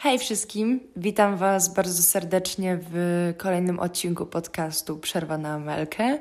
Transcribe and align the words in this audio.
Hej 0.00 0.18
wszystkim, 0.18 0.80
witam 0.96 1.36
Was 1.36 1.74
bardzo 1.74 2.02
serdecznie 2.02 2.78
w 2.90 3.32
kolejnym 3.36 3.80
odcinku 3.80 4.26
podcastu 4.26 4.98
Przerwa 4.98 5.38
na 5.38 5.54
Amelkę. 5.54 6.18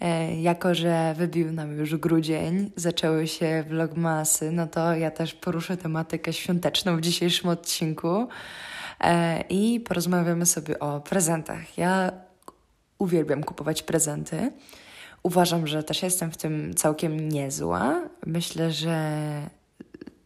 E, 0.00 0.40
jako, 0.40 0.74
że 0.74 1.14
wybił 1.16 1.52
nam 1.52 1.76
już 1.78 1.96
grudzień, 1.96 2.70
zaczęły 2.76 3.26
się 3.26 3.64
vlogmasy, 3.68 4.52
no 4.52 4.66
to 4.66 4.94
ja 4.94 5.10
też 5.10 5.34
poruszę 5.34 5.76
tematykę 5.76 6.32
świąteczną 6.32 6.96
w 6.96 7.00
dzisiejszym 7.00 7.50
odcinku 7.50 8.28
e, 9.00 9.44
i 9.48 9.80
porozmawiamy 9.80 10.46
sobie 10.46 10.78
o 10.78 11.00
prezentach. 11.00 11.78
Ja 11.78 12.12
uwielbiam 12.98 13.44
kupować 13.44 13.82
prezenty. 13.82 14.52
Uważam, 15.22 15.66
że 15.66 15.82
też 15.82 16.02
jestem 16.02 16.30
w 16.30 16.36
tym 16.36 16.74
całkiem 16.74 17.28
niezła. 17.28 18.08
Myślę, 18.26 18.72
że 18.72 19.10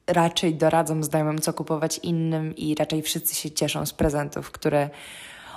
raczej 0.06 0.54
doradzam 0.54 1.04
znajomym, 1.04 1.40
co 1.40 1.52
kupować 1.52 2.00
innym 2.02 2.56
i 2.56 2.74
raczej 2.74 3.02
wszyscy 3.02 3.34
się 3.34 3.50
cieszą 3.50 3.86
z 3.86 3.92
prezentów, 3.92 4.50
które 4.50 4.90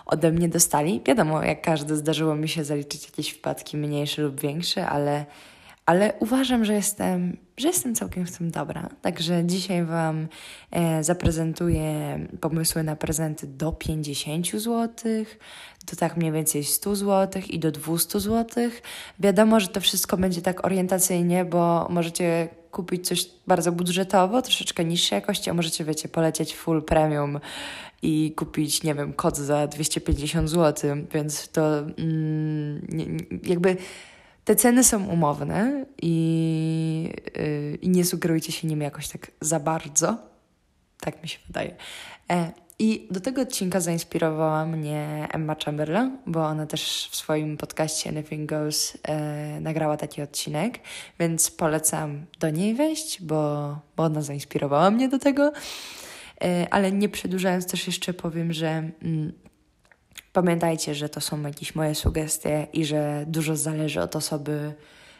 ode 0.05 0.31
mnie 0.31 0.49
dostali. 0.49 1.01
Wiadomo, 1.05 1.43
jak 1.43 1.61
każdy 1.61 1.95
zdarzyło 1.95 2.35
mi 2.35 2.49
się 2.49 2.63
zaliczyć 2.63 3.05
jakieś 3.05 3.29
wpadki 3.29 3.77
mniejsze 3.77 4.21
lub 4.21 4.39
większe, 4.39 4.87
ale, 4.87 5.25
ale 5.85 6.13
uważam, 6.19 6.65
że 6.65 6.73
jestem, 6.73 7.37
że 7.57 7.67
jestem 7.67 7.95
całkiem 7.95 8.25
w 8.25 8.37
tym 8.37 8.51
dobra. 8.51 8.89
Także 9.01 9.45
dzisiaj 9.45 9.85
Wam 9.85 10.27
e, 10.71 11.03
zaprezentuję 11.03 12.19
pomysły 12.41 12.83
na 12.83 12.95
prezenty 12.95 13.47
do 13.47 13.71
50 13.71 14.51
zł, 14.51 14.89
do 15.91 15.95
tak 15.99 16.17
mniej 16.17 16.31
więcej 16.31 16.63
100 16.63 16.95
zł 16.95 17.41
i 17.49 17.59
do 17.59 17.71
200 17.71 18.19
zł. 18.19 18.69
Wiadomo, 19.19 19.59
że 19.59 19.67
to 19.67 19.81
wszystko 19.81 20.17
będzie 20.17 20.41
tak 20.41 20.65
orientacyjnie, 20.65 21.45
bo 21.45 21.87
możecie 21.89 22.49
kupić 22.75 23.07
coś 23.07 23.29
bardzo 23.47 23.71
budżetowo, 23.71 24.41
troszeczkę 24.41 24.85
niższej 24.85 25.15
jakości, 25.15 25.49
a 25.49 25.53
możecie, 25.53 25.85
wiecie, 25.85 26.09
polecieć 26.09 26.55
full 26.55 26.83
premium 26.83 27.39
i 28.01 28.33
kupić, 28.35 28.83
nie 28.83 28.95
wiem, 28.95 29.13
kod 29.13 29.37
za 29.37 29.67
250 29.67 30.49
zł, 30.49 30.95
więc 31.13 31.49
to 31.49 31.79
mm, 31.79 32.87
jakby 33.43 33.77
te 34.45 34.55
ceny 34.55 34.83
są 34.83 35.07
umowne 35.07 35.85
i, 36.01 37.13
yy, 37.35 37.77
i 37.81 37.89
nie 37.89 38.05
sugerujcie 38.05 38.51
się 38.51 38.67
nimi 38.67 38.83
jakoś 38.83 39.07
tak 39.07 39.31
za 39.41 39.59
bardzo. 39.59 40.17
Tak 40.99 41.23
mi 41.23 41.29
się 41.29 41.39
wydaje. 41.47 41.75
E, 42.31 42.51
i 42.79 43.07
do 43.11 43.19
tego 43.19 43.41
odcinka 43.41 43.79
zainspirowała 43.79 44.65
mnie 44.65 45.27
Emma 45.31 45.55
Chamberlain, 45.65 46.17
bo 46.25 46.45
ona 46.45 46.65
też 46.65 47.07
w 47.11 47.15
swoim 47.15 47.57
podcaście 47.57 48.09
Anything 48.09 48.49
Goes 48.49 48.97
e, 49.03 49.59
nagrała 49.59 49.97
taki 49.97 50.21
odcinek, 50.21 50.79
więc 51.19 51.51
polecam 51.51 52.25
do 52.39 52.49
niej 52.49 52.75
wejść, 52.75 53.21
bo, 53.21 53.75
bo 53.97 54.03
ona 54.03 54.21
zainspirowała 54.21 54.91
mnie 54.91 55.09
do 55.09 55.19
tego. 55.19 55.51
E, 56.43 56.67
ale 56.71 56.91
nie 56.91 57.09
przedłużając, 57.09 57.67
też 57.67 57.87
jeszcze 57.87 58.13
powiem, 58.13 58.53
że 58.53 58.67
mm, 59.01 59.33
pamiętajcie, 60.33 60.95
że 60.95 61.09
to 61.09 61.21
są 61.21 61.41
jakieś 61.41 61.75
moje 61.75 61.95
sugestie 61.95 62.67
i 62.73 62.85
że 62.85 63.25
dużo 63.27 63.55
zależy 63.55 64.01
od 64.01 64.15
osoby, 64.15 64.73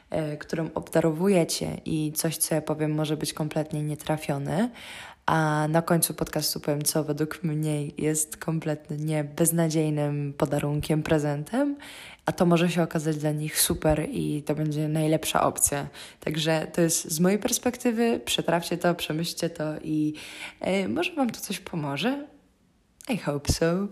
e, 0.10 0.38
którą 0.38 0.70
obdarowujecie 0.74 1.82
i 1.86 2.12
coś, 2.16 2.38
co 2.38 2.56
ja 2.56 2.62
powiem, 2.62 2.92
może 2.92 3.18
być 3.18 3.34
kompletnie 3.34 3.84
nietrafione, 3.84 4.70
a 5.26 5.68
na 5.70 5.82
końcu 5.82 6.14
podcastu 6.14 6.60
powiem, 6.60 6.82
co 6.82 7.04
według 7.04 7.44
mnie 7.44 7.88
jest 7.88 8.38
kompletnie 8.38 9.24
beznadziejnym 9.24 10.34
podarunkiem, 10.38 11.04
prezentem, 11.04 11.78
a 12.26 12.32
to 12.32 12.46
może 12.46 12.70
się 12.70 12.84
okazać 12.84 13.18
dla 13.18 13.32
nich 13.32 13.62
super 13.62 14.08
i 14.12 14.44
to 14.44 14.56
będzie 14.56 14.88
najlepsza 14.88 15.44
opcja. 15.44 15.88
Także 16.20 16.68
to 16.74 16.82
jest 16.82 17.12
z 17.12 17.20
mojej 17.20 17.40
perspektywy, 17.40 18.22
przetrawcie 18.26 18.78
to, 18.78 18.96
przemyślcie 18.96 19.50
to 19.50 19.64
i 19.84 20.14
e, 20.62 20.88
może 20.88 21.16
Wam 21.16 21.30
to 21.30 21.40
coś 21.40 21.60
pomoże. 21.60 22.28
I 23.10 23.18
hope 23.18 23.54
so. 23.54 23.88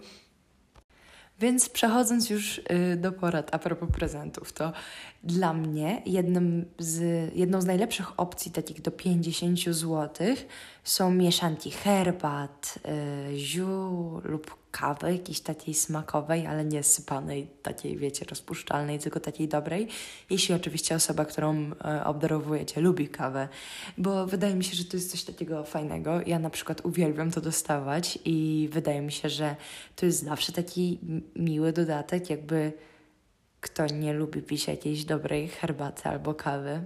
Więc 1.44 1.70
przechodząc 1.70 2.30
już 2.30 2.58
y, 2.58 2.98
do 2.98 3.12
porad 3.12 3.56
a 3.56 3.60
propos 3.60 3.90
prezentów, 3.92 4.54
to 4.54 4.74
dla 5.24 5.54
mnie 5.54 6.02
jednym 6.06 6.66
z, 6.80 7.02
jedną 7.36 7.62
z 7.62 7.66
najlepszych 7.66 8.20
opcji 8.20 8.52
takich 8.52 8.82
do 8.82 8.92
50 8.92 9.60
zł 9.60 10.10
są 10.84 11.12
mieszanki 11.12 11.72
herbat, 11.72 12.80
y, 13.34 13.40
ziół 13.40 14.22
lub 14.24 14.63
kawy, 14.74 15.12
jakiejś 15.12 15.40
takiej 15.40 15.74
smakowej, 15.74 16.48
ale 16.48 16.66
nie 16.66 16.84
sypanej, 16.84 17.48
takiej 17.64 17.98
wiecie, 17.98 18.26
rozpuszczalnej, 18.30 19.00
tylko 19.00 19.20
takiej 19.20 19.48
dobrej. 19.48 19.88
Jeśli 20.30 20.56
oczywiście 20.56 20.96
osoba, 20.96 21.26
którą 21.26 21.72
y, 21.72 22.04
obdarowujecie, 22.04 22.82
lubi 22.82 23.08
kawę, 23.08 23.48
bo 23.98 24.28
wydaje 24.28 24.56
mi 24.56 24.64
się, 24.64 24.76
że 24.76 24.86
to 24.86 24.98
jest 24.98 25.12
coś 25.12 25.24
takiego 25.24 25.64
fajnego. 25.64 26.22
Ja 26.26 26.40
na 26.40 26.50
przykład 26.50 26.86
uwielbiam 26.86 27.32
to 27.32 27.42
dostawać 27.42 28.20
i 28.26 28.70
wydaje 28.72 29.02
mi 29.02 29.12
się, 29.12 29.30
że 29.30 29.56
to 29.96 30.06
jest 30.06 30.24
zawsze 30.24 30.52
taki 30.52 31.00
miły 31.36 31.74
dodatek, 31.74 32.30
jakby 32.30 32.74
kto 33.62 33.86
nie 33.86 34.14
lubi 34.14 34.42
pić 34.42 34.68
jakiejś 34.68 35.06
dobrej 35.06 35.48
herbaty 35.48 36.10
albo 36.10 36.34
kawy. 36.34 36.86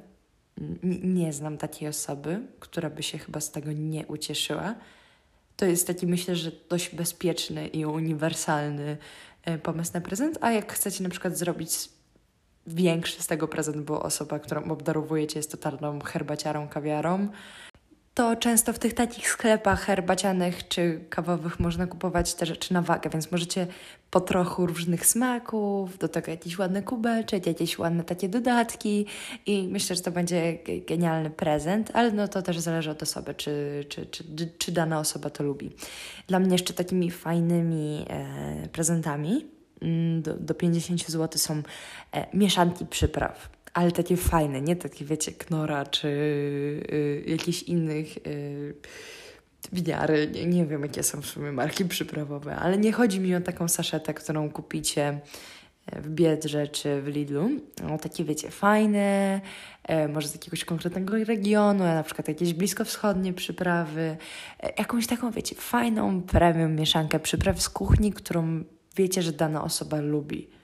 nie 1.03 1.33
znam 1.33 1.57
takiej 1.57 1.87
osoby, 1.87 2.41
która 2.59 2.89
by 2.89 3.03
się 3.03 3.17
chyba 3.17 3.39
z 3.39 3.51
tego 3.51 3.71
nie 3.71 4.07
ucieszyła. 4.07 4.75
To 5.57 5.65
jest 5.65 5.87
taki, 5.87 6.07
myślę, 6.07 6.35
że 6.35 6.51
dość 6.69 6.95
bezpieczny 6.95 7.67
i 7.67 7.85
uniwersalny 7.85 8.97
e, 9.43 9.57
pomysł 9.57 9.91
na 9.93 10.01
prezent. 10.01 10.37
A 10.41 10.51
jak 10.51 10.73
chcecie 10.73 11.03
na 11.03 11.09
przykład 11.09 11.37
zrobić 11.37 11.89
większy 12.67 13.23
z 13.23 13.27
tego 13.27 13.47
prezent, 13.47 13.77
bo 13.77 14.03
osoba, 14.03 14.39
którą 14.39 14.63
obdarowujecie 14.63 15.39
jest 15.39 15.51
totalną 15.51 15.99
herbaciarą, 15.99 16.67
kawiarą, 16.67 17.27
to 18.17 18.35
często 18.35 18.73
w 18.73 18.79
tych 18.79 18.93
takich 18.93 19.29
sklepach 19.29 19.81
herbacianych 19.81 20.67
czy 20.67 20.99
kawowych 21.09 21.59
można 21.59 21.87
kupować 21.87 22.33
te 22.33 22.45
rzeczy 22.45 22.73
na 22.73 22.81
wagę, 22.81 23.09
więc 23.09 23.31
możecie 23.31 23.67
po 24.11 24.21
trochu 24.21 24.65
różnych 24.65 25.05
smaków, 25.05 25.97
do 25.97 26.07
tego 26.07 26.31
jakiś 26.31 26.57
ładny 26.57 26.83
kubeczek, 26.83 27.47
jakieś 27.47 27.79
ładne 27.79 28.03
takie 28.03 28.29
dodatki 28.29 29.05
i 29.45 29.67
myślę, 29.71 29.95
że 29.95 30.01
to 30.01 30.11
będzie 30.11 30.57
genialny 30.87 31.29
prezent, 31.29 31.91
ale 31.93 32.11
no 32.11 32.27
to 32.27 32.41
też 32.41 32.59
zależy 32.59 32.91
od 32.91 33.03
osoby, 33.03 33.33
czy, 33.33 33.85
czy, 33.89 34.05
czy, 34.05 34.23
czy 34.57 34.71
dana 34.71 34.99
osoba 34.99 35.29
to 35.29 35.43
lubi. 35.43 35.71
Dla 36.27 36.39
mnie 36.39 36.51
jeszcze 36.51 36.73
takimi 36.73 37.11
fajnymi 37.11 38.05
e, 38.09 38.67
prezentami 38.67 39.45
mm, 39.81 40.21
do, 40.21 40.33
do 40.33 40.53
50 40.53 41.07
zł 41.07 41.39
są 41.39 41.63
e, 42.11 42.37
mieszanki 42.37 42.85
przypraw 42.85 43.56
ale 43.77 43.91
takie 43.91 44.17
fajne, 44.17 44.61
nie 44.61 44.75
takie 44.75 45.05
wiecie, 45.05 45.31
knora 45.31 45.85
czy 45.85 46.07
y, 46.07 47.23
jakichś 47.27 47.63
innych 47.63 48.17
y, 48.27 48.73
winiary, 49.71 50.27
nie, 50.33 50.45
nie 50.45 50.65
wiem 50.65 50.81
jakie 50.81 51.03
są 51.03 51.21
w 51.21 51.25
sumie 51.25 51.51
marki 51.51 51.85
przyprawowe, 51.85 52.55
ale 52.55 52.77
nie 52.77 52.91
chodzi 52.91 53.19
mi 53.19 53.35
o 53.35 53.41
taką 53.41 53.67
saszetę, 53.67 54.13
którą 54.13 54.49
kupicie 54.49 55.19
e, 55.85 56.01
w 56.01 56.09
Biedrze 56.09 56.67
czy 56.67 57.01
w 57.01 57.07
Lidlu. 57.07 57.49
No, 57.83 57.97
takie 57.97 58.23
wiecie, 58.23 58.51
fajne, 58.51 59.41
e, 59.83 60.07
może 60.07 60.27
z 60.27 60.33
jakiegoś 60.33 60.65
konkretnego 60.65 61.23
regionu, 61.23 61.83
na 61.83 62.03
przykład 62.03 62.27
jakieś 62.27 62.53
bliskowschodnie 62.53 63.33
przyprawy, 63.33 64.17
e, 64.59 64.73
jakąś 64.77 65.07
taką 65.07 65.31
wiecie, 65.31 65.55
fajną 65.55 66.21
premium 66.21 66.75
mieszankę 66.75 67.19
przypraw 67.19 67.61
z 67.61 67.69
kuchni, 67.69 68.13
którą 68.13 68.63
wiecie, 68.95 69.21
że 69.21 69.31
dana 69.31 69.63
osoba 69.63 70.01
lubi 70.01 70.56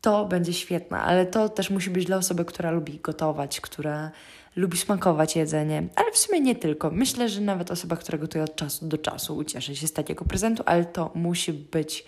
to 0.00 0.24
będzie 0.24 0.52
świetne, 0.52 0.98
ale 0.98 1.26
to 1.26 1.48
też 1.48 1.70
musi 1.70 1.90
być 1.90 2.04
dla 2.04 2.16
osoby, 2.16 2.44
która 2.44 2.70
lubi 2.70 3.00
gotować, 3.02 3.60
która 3.60 4.10
lubi 4.56 4.78
smakować 4.78 5.36
jedzenie, 5.36 5.88
ale 5.96 6.12
w 6.12 6.18
sumie 6.18 6.40
nie 6.40 6.54
tylko. 6.54 6.90
Myślę, 6.90 7.28
że 7.28 7.40
nawet 7.40 7.70
osoba, 7.70 7.96
która 7.96 8.18
gotuje 8.18 8.44
od 8.44 8.56
czasu 8.56 8.88
do 8.88 8.98
czasu 8.98 9.36
ucieszy 9.36 9.76
się 9.76 9.86
z 9.86 9.92
takiego 9.92 10.24
prezentu, 10.24 10.62
ale 10.66 10.84
to 10.84 11.10
musi 11.14 11.52
być 11.52 12.04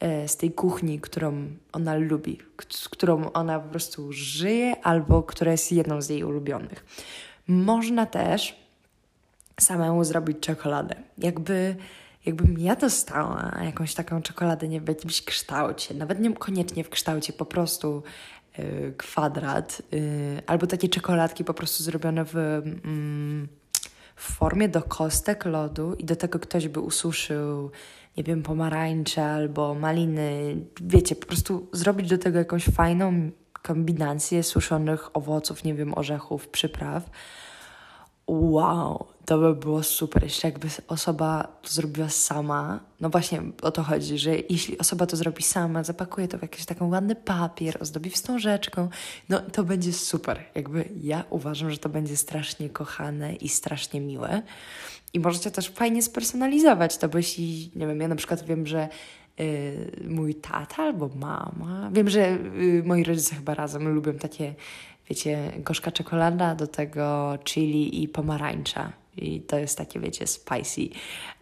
e, 0.00 0.28
z 0.28 0.36
tej 0.36 0.52
kuchni, 0.52 1.00
którą 1.00 1.46
ona 1.72 1.94
lubi, 1.94 2.38
z 2.68 2.88
którą 2.88 3.32
ona 3.32 3.60
po 3.60 3.68
prostu 3.68 4.12
żyje 4.12 4.76
albo 4.82 5.22
która 5.22 5.52
jest 5.52 5.72
jedną 5.72 6.02
z 6.02 6.08
jej 6.08 6.24
ulubionych. 6.24 6.84
Można 7.48 8.06
też 8.06 8.56
samemu 9.60 10.04
zrobić 10.04 10.40
czekoladę. 10.40 10.94
Jakby 11.18 11.76
jakbym 12.26 12.58
ja 12.58 12.76
dostała 12.76 13.52
jakąś 13.64 13.94
taką 13.94 14.22
czekoladę 14.22 14.68
nie 14.68 14.80
w 14.80 14.88
jakimś 14.88 15.22
kształcie, 15.22 15.94
nawet 15.94 16.20
nie 16.20 16.34
koniecznie 16.34 16.84
w 16.84 16.90
kształcie, 16.90 17.32
po 17.32 17.44
prostu 17.44 18.02
y, 18.58 18.94
kwadrat, 18.96 19.82
y, 19.92 20.42
albo 20.46 20.66
takie 20.66 20.88
czekoladki 20.88 21.44
po 21.44 21.54
prostu 21.54 21.82
zrobione 21.82 22.24
w, 22.24 22.36
mm, 22.36 23.48
w 24.16 24.32
formie 24.32 24.68
do 24.68 24.82
kostek 24.82 25.44
lodu 25.44 25.94
i 25.94 26.04
do 26.04 26.16
tego 26.16 26.38
ktoś 26.38 26.68
by 26.68 26.80
ususzył, 26.80 27.70
nie 28.16 28.24
wiem, 28.24 28.42
pomarańcze 28.42 29.24
albo 29.24 29.74
maliny, 29.74 30.56
wiecie, 30.80 31.16
po 31.16 31.26
prostu 31.26 31.68
zrobić 31.72 32.08
do 32.08 32.18
tego 32.18 32.38
jakąś 32.38 32.64
fajną 32.64 33.30
kombinację 33.62 34.42
suszonych 34.42 35.16
owoców, 35.16 35.64
nie 35.64 35.74
wiem, 35.74 35.98
orzechów, 35.98 36.48
przypraw 36.48 37.10
wow, 38.32 39.06
to 39.24 39.38
by 39.38 39.54
było 39.54 39.82
super, 39.82 40.22
jeśli 40.22 40.46
jakby 40.46 40.68
osoba 40.88 41.48
to 41.62 41.72
zrobiła 41.72 42.08
sama. 42.08 42.80
No 43.00 43.10
właśnie 43.10 43.42
o 43.62 43.70
to 43.70 43.82
chodzi, 43.82 44.18
że 44.18 44.30
jeśli 44.50 44.78
osoba 44.78 45.06
to 45.06 45.16
zrobi 45.16 45.42
sama, 45.42 45.84
zapakuje 45.84 46.28
to 46.28 46.38
w 46.38 46.42
jakiś 46.42 46.64
taki 46.64 46.84
ładny 46.84 47.14
papier, 47.14 47.78
ozdobi 47.80 48.10
wstążeczką, 48.10 48.88
no 49.28 49.40
to 49.40 49.64
będzie 49.64 49.92
super. 49.92 50.44
Jakby 50.54 50.88
ja 51.02 51.24
uważam, 51.30 51.70
że 51.70 51.78
to 51.78 51.88
będzie 51.88 52.16
strasznie 52.16 52.70
kochane 52.70 53.34
i 53.34 53.48
strasznie 53.48 54.00
miłe. 54.00 54.42
I 55.12 55.20
możecie 55.20 55.50
też 55.50 55.68
fajnie 55.68 56.02
spersonalizować 56.02 56.98
to, 56.98 57.08
bo 57.08 57.18
jeśli, 57.18 57.70
nie 57.76 57.86
wiem, 57.86 58.00
ja 58.00 58.08
na 58.08 58.16
przykład 58.16 58.44
wiem, 58.44 58.66
że 58.66 58.88
y, 59.40 60.06
mój 60.08 60.34
tata 60.34 60.82
albo 60.82 61.08
mama, 61.08 61.90
wiem, 61.92 62.08
że 62.08 62.30
y, 62.30 62.82
moi 62.86 63.04
rodzice 63.04 63.34
chyba 63.34 63.54
razem 63.54 63.88
lubią 63.88 64.12
takie 64.12 64.54
wiecie, 65.08 65.52
gorzka 65.58 65.90
czekolada, 65.90 66.54
do 66.54 66.66
tego 66.66 67.38
chili 67.44 68.02
i 68.02 68.08
pomarańcza. 68.08 69.01
I 69.16 69.40
to 69.40 69.58
jest 69.58 69.78
takie, 69.78 70.00
wiecie, 70.00 70.26
spicy. 70.26 70.88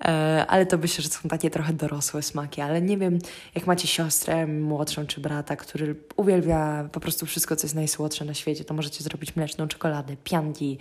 E, 0.04 0.46
ale 0.48 0.66
to 0.66 0.78
myślę, 0.78 1.02
że 1.02 1.08
są 1.08 1.28
takie 1.28 1.50
trochę 1.50 1.72
dorosłe 1.72 2.22
smaki. 2.22 2.60
Ale 2.60 2.82
nie 2.82 2.98
wiem, 2.98 3.18
jak 3.54 3.66
macie 3.66 3.88
siostrę 3.88 4.46
młodszą 4.46 5.06
czy 5.06 5.20
brata, 5.20 5.56
który 5.56 5.96
uwielbia 6.16 6.88
po 6.92 7.00
prostu 7.00 7.26
wszystko, 7.26 7.56
co 7.56 7.64
jest 7.66 7.74
najsłodsze 7.74 8.24
na 8.24 8.34
świecie, 8.34 8.64
to 8.64 8.74
możecie 8.74 9.04
zrobić 9.04 9.36
mleczną 9.36 9.68
czekoladę, 9.68 10.16
pianki, 10.24 10.78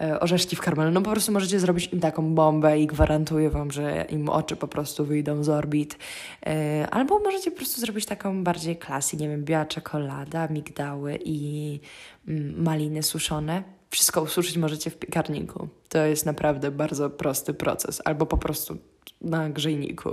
e, 0.00 0.20
orzeszki 0.20 0.56
w 0.56 0.60
karmelu. 0.60 0.90
No 0.90 1.02
po 1.02 1.10
prostu 1.10 1.32
możecie 1.32 1.60
zrobić 1.60 1.92
im 1.92 2.00
taką 2.00 2.34
bombę 2.34 2.80
i 2.80 2.86
gwarantuję 2.86 3.50
wam, 3.50 3.70
że 3.70 4.06
im 4.08 4.28
oczy 4.28 4.56
po 4.56 4.68
prostu 4.68 5.04
wyjdą 5.04 5.44
z 5.44 5.48
orbit. 5.48 5.98
E, 6.46 6.86
albo 6.90 7.18
możecie 7.18 7.50
po 7.50 7.56
prostu 7.56 7.80
zrobić 7.80 8.06
taką 8.06 8.44
bardziej 8.44 8.76
klasy, 8.76 9.16
nie 9.16 9.28
wiem, 9.28 9.44
biała 9.44 9.66
czekolada, 9.66 10.48
migdały 10.48 11.18
i 11.24 11.80
mm, 12.28 12.62
maliny 12.62 13.02
suszone 13.02 13.75
wszystko 13.96 14.22
ususzyć 14.22 14.56
możecie 14.56 14.90
w 14.90 14.96
piekarniku. 14.96 15.68
To 15.88 15.98
jest 15.98 16.26
naprawdę 16.26 16.70
bardzo 16.70 17.10
prosty 17.10 17.54
proces, 17.54 18.02
albo 18.04 18.26
po 18.26 18.38
prostu 18.38 18.76
na 19.20 19.50
grzejniku. 19.50 20.10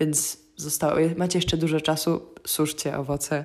Więc 0.00 0.38
zostało, 0.56 0.96
macie 1.16 1.38
jeszcze 1.38 1.56
dużo 1.56 1.80
czasu, 1.80 2.22
suszcie 2.46 2.98
owoce. 2.98 3.44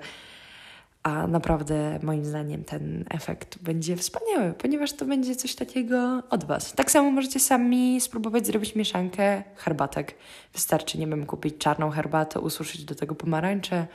A 1.03 1.27
naprawdę 1.27 1.99
moim 2.03 2.25
zdaniem 2.25 2.63
ten 2.63 3.05
efekt 3.09 3.57
będzie 3.57 3.95
wspaniały, 3.95 4.53
ponieważ 4.53 4.93
to 4.93 5.05
będzie 5.05 5.35
coś 5.35 5.55
takiego 5.55 6.23
od 6.29 6.43
Was. 6.43 6.73
Tak 6.73 6.91
samo 6.91 7.11
możecie 7.11 7.39
sami 7.39 8.01
spróbować 8.01 8.47
zrobić 8.47 8.75
mieszankę 8.75 9.43
herbatek. 9.55 10.15
Wystarczy, 10.53 10.97
nie 10.97 11.07
wiem, 11.07 11.25
kupić 11.25 11.57
czarną 11.57 11.89
herbatę, 11.89 12.39
ususzyć 12.39 12.83
do 12.83 12.95
tego 12.95 13.15
pomarańcze, 13.15 13.87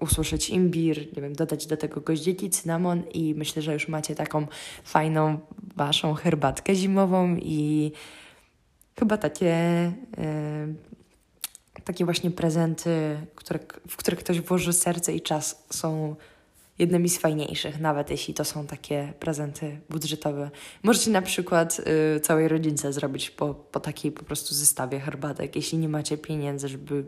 ususzyć 0.00 0.50
imbir, 0.50 1.16
nie 1.16 1.22
wiem, 1.22 1.32
dodać 1.32 1.66
do 1.66 1.76
tego 1.76 2.00
goździeki, 2.00 2.50
cynamon 2.50 3.02
i 3.14 3.34
myślę, 3.34 3.62
że 3.62 3.72
już 3.72 3.88
macie 3.88 4.14
taką 4.14 4.46
fajną 4.84 5.38
waszą 5.76 6.14
herbatkę 6.14 6.74
zimową 6.74 7.36
i 7.36 7.92
chyba 8.98 9.16
takie 9.16 9.92
yy, 10.18 10.74
takie 11.84 12.04
właśnie 12.04 12.30
prezenty, 12.30 13.18
które, 13.34 13.60
w 13.88 13.96
których 13.96 14.20
ktoś 14.20 14.40
włoży 14.40 14.72
serce 14.72 15.12
i 15.12 15.20
czas 15.20 15.66
są 15.70 16.16
jednymi 16.78 17.08
z 17.08 17.18
fajniejszych, 17.18 17.80
nawet 17.80 18.10
jeśli 18.10 18.34
to 18.34 18.44
są 18.44 18.66
takie 18.66 19.12
prezenty 19.20 19.80
budżetowe. 19.90 20.50
Możecie 20.82 21.10
na 21.10 21.22
przykład 21.22 21.80
y, 22.16 22.20
całej 22.20 22.48
rodzince 22.48 22.92
zrobić 22.92 23.30
po, 23.30 23.54
po 23.54 23.80
takiej 23.80 24.12
po 24.12 24.24
prostu 24.24 24.54
zestawie 24.54 25.00
herbatek, 25.00 25.56
jeśli 25.56 25.78
nie 25.78 25.88
macie 25.88 26.18
pieniędzy, 26.18 26.68
żeby 26.68 27.04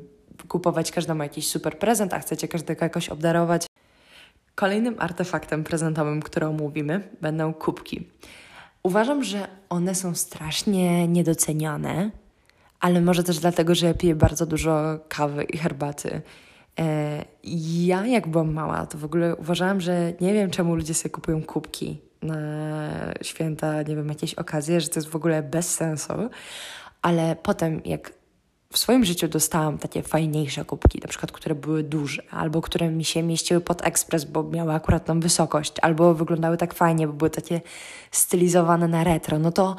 kupować 0.48 0.92
każdemu 0.92 1.22
jakiś 1.22 1.48
super 1.48 1.78
prezent, 1.78 2.14
a 2.14 2.18
chcecie 2.18 2.48
każdego 2.48 2.84
jakoś 2.84 3.08
obdarować. 3.08 3.66
Kolejnym 4.54 4.94
artefaktem 4.98 5.64
prezentowym, 5.64 6.22
który 6.22 6.46
omówimy, 6.46 7.08
będą 7.20 7.54
kubki. 7.54 8.06
Uważam, 8.82 9.24
że 9.24 9.48
one 9.68 9.94
są 9.94 10.14
strasznie 10.14 11.08
niedoceniane, 11.08 12.10
ale 12.80 13.00
może 13.00 13.24
też 13.24 13.38
dlatego, 13.38 13.74
że 13.74 13.86
ja 13.86 13.94
piję 13.94 14.14
bardzo 14.14 14.46
dużo 14.46 14.98
kawy 15.08 15.44
i 15.44 15.58
herbaty. 15.58 16.22
E, 16.78 17.24
ja, 17.84 18.06
jak 18.06 18.28
byłam 18.28 18.52
mała, 18.52 18.86
to 18.86 18.98
w 18.98 19.04
ogóle 19.04 19.36
uważałam, 19.36 19.80
że 19.80 20.12
nie 20.20 20.32
wiem, 20.32 20.50
czemu 20.50 20.74
ludzie 20.74 20.94
sobie 20.94 21.10
kupują 21.10 21.42
kubki 21.42 22.00
na 22.22 22.38
święta, 23.22 23.82
nie 23.82 23.96
wiem, 23.96 24.08
jakieś 24.08 24.34
okazje, 24.34 24.80
że 24.80 24.88
to 24.88 25.00
jest 25.00 25.08
w 25.08 25.16
ogóle 25.16 25.42
bez 25.42 25.74
sensu. 25.74 26.12
Ale 27.02 27.36
potem, 27.42 27.80
jak 27.84 28.12
w 28.72 28.78
swoim 28.78 29.04
życiu 29.04 29.28
dostałam 29.28 29.78
takie 29.78 30.02
fajniejsze 30.02 30.64
kubki, 30.64 30.98
na 31.02 31.08
przykład, 31.08 31.32
które 31.32 31.54
były 31.54 31.82
duże, 31.82 32.22
albo 32.30 32.62
które 32.62 32.90
mi 32.90 33.04
się 33.04 33.22
mieściły 33.22 33.60
pod 33.60 33.86
ekspres, 33.86 34.24
bo 34.24 34.42
miały 34.42 34.72
akurat 34.72 35.04
tą 35.04 35.20
wysokość, 35.20 35.72
albo 35.82 36.14
wyglądały 36.14 36.56
tak 36.56 36.74
fajnie, 36.74 37.06
bo 37.06 37.12
były 37.12 37.30
takie 37.30 37.60
stylizowane 38.10 38.88
na 38.88 39.04
retro, 39.04 39.38
no 39.38 39.52
to 39.52 39.76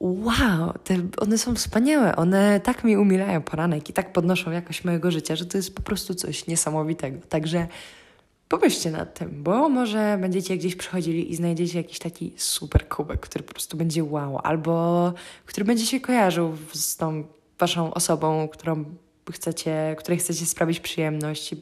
wow, 0.00 0.72
te, 0.84 0.96
one 1.18 1.38
są 1.38 1.54
wspaniałe, 1.54 2.16
one 2.16 2.60
tak 2.60 2.84
mi 2.84 2.96
umilają 2.96 3.42
poranek 3.42 3.90
i 3.90 3.92
tak 3.92 4.12
podnoszą 4.12 4.50
jakość 4.50 4.84
mojego 4.84 5.10
życia, 5.10 5.36
że 5.36 5.46
to 5.46 5.58
jest 5.58 5.74
po 5.74 5.82
prostu 5.82 6.14
coś 6.14 6.46
niesamowitego. 6.46 7.18
Także 7.28 7.66
pomyślcie 8.48 8.90
nad 8.90 9.18
tym, 9.18 9.42
bo 9.42 9.68
może 9.68 10.18
będziecie 10.20 10.56
gdzieś 10.56 10.76
przychodzili 10.76 11.32
i 11.32 11.36
znajdziecie 11.36 11.78
jakiś 11.78 11.98
taki 11.98 12.32
super 12.36 12.88
kubek, 12.88 13.20
który 13.20 13.44
po 13.44 13.52
prostu 13.52 13.76
będzie 13.76 14.04
wow, 14.04 14.38
albo 14.38 15.12
który 15.46 15.64
będzie 15.64 15.86
się 15.86 16.00
kojarzył 16.00 16.56
z 16.72 16.96
tą 16.96 17.24
waszą 17.58 17.94
osobą, 17.94 18.48
którą 18.48 18.84
chcecie, 19.32 19.96
której 19.98 20.18
chcecie 20.18 20.46
sprawić 20.46 20.80
przyjemność. 20.80 21.54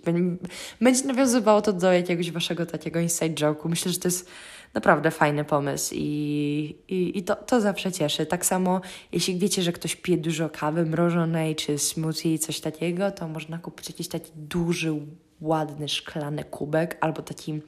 Będzie 0.81 1.05
nawiązywało 1.05 1.63
to 1.63 1.73
do 1.73 1.93
jakiegoś 1.93 2.31
waszego 2.31 2.67
takiego 2.67 3.01
inside 3.01 3.35
joke'u. 3.35 3.69
Myślę, 3.69 3.93
że 3.93 3.99
to 3.99 4.09
jest 4.09 4.29
naprawdę 4.75 5.11
fajny 5.11 5.45
pomysł 5.45 5.95
i, 5.95 6.77
i, 6.89 7.19
i 7.19 7.23
to, 7.23 7.37
to 7.37 7.61
zawsze 7.61 7.93
cieszy. 7.93 8.27
Tak 8.27 8.47
samo, 8.47 8.81
jeśli 9.13 9.39
wiecie, 9.39 9.63
że 9.63 9.73
ktoś 9.73 9.97
pije 9.97 10.19
dużo 10.19 10.51
kawy 10.51 10.87
mrożonej 10.87 11.57
czy 11.57 11.79
smoothie, 11.79 12.39
coś 12.39 12.61
takiego, 12.61 13.11
to 13.11 13.29
można 13.29 13.59
kupić 13.59 13.89
jakiś 13.89 14.09
taki 14.09 14.31
duży, 14.35 14.95
ładny, 15.41 15.89
szklany 15.89 16.45
kubek 16.45 16.99
albo 17.01 17.23
taki 17.23 17.61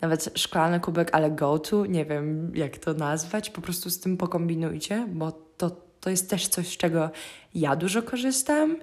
nawet 0.00 0.30
szklany 0.34 0.80
kubek, 0.80 1.08
ale 1.12 1.30
go 1.30 1.58
to, 1.58 1.86
nie 1.86 2.04
wiem 2.04 2.52
jak 2.54 2.78
to 2.78 2.94
nazwać, 2.94 3.50
po 3.50 3.60
prostu 3.60 3.90
z 3.90 4.00
tym 4.00 4.16
pokombinujcie, 4.16 5.06
bo 5.12 5.32
to 5.56 5.83
to 6.04 6.10
jest 6.10 6.30
też 6.30 6.48
coś, 6.48 6.68
z 6.68 6.76
czego 6.76 7.10
ja 7.54 7.76
dużo 7.76 8.02
korzystam 8.02 8.76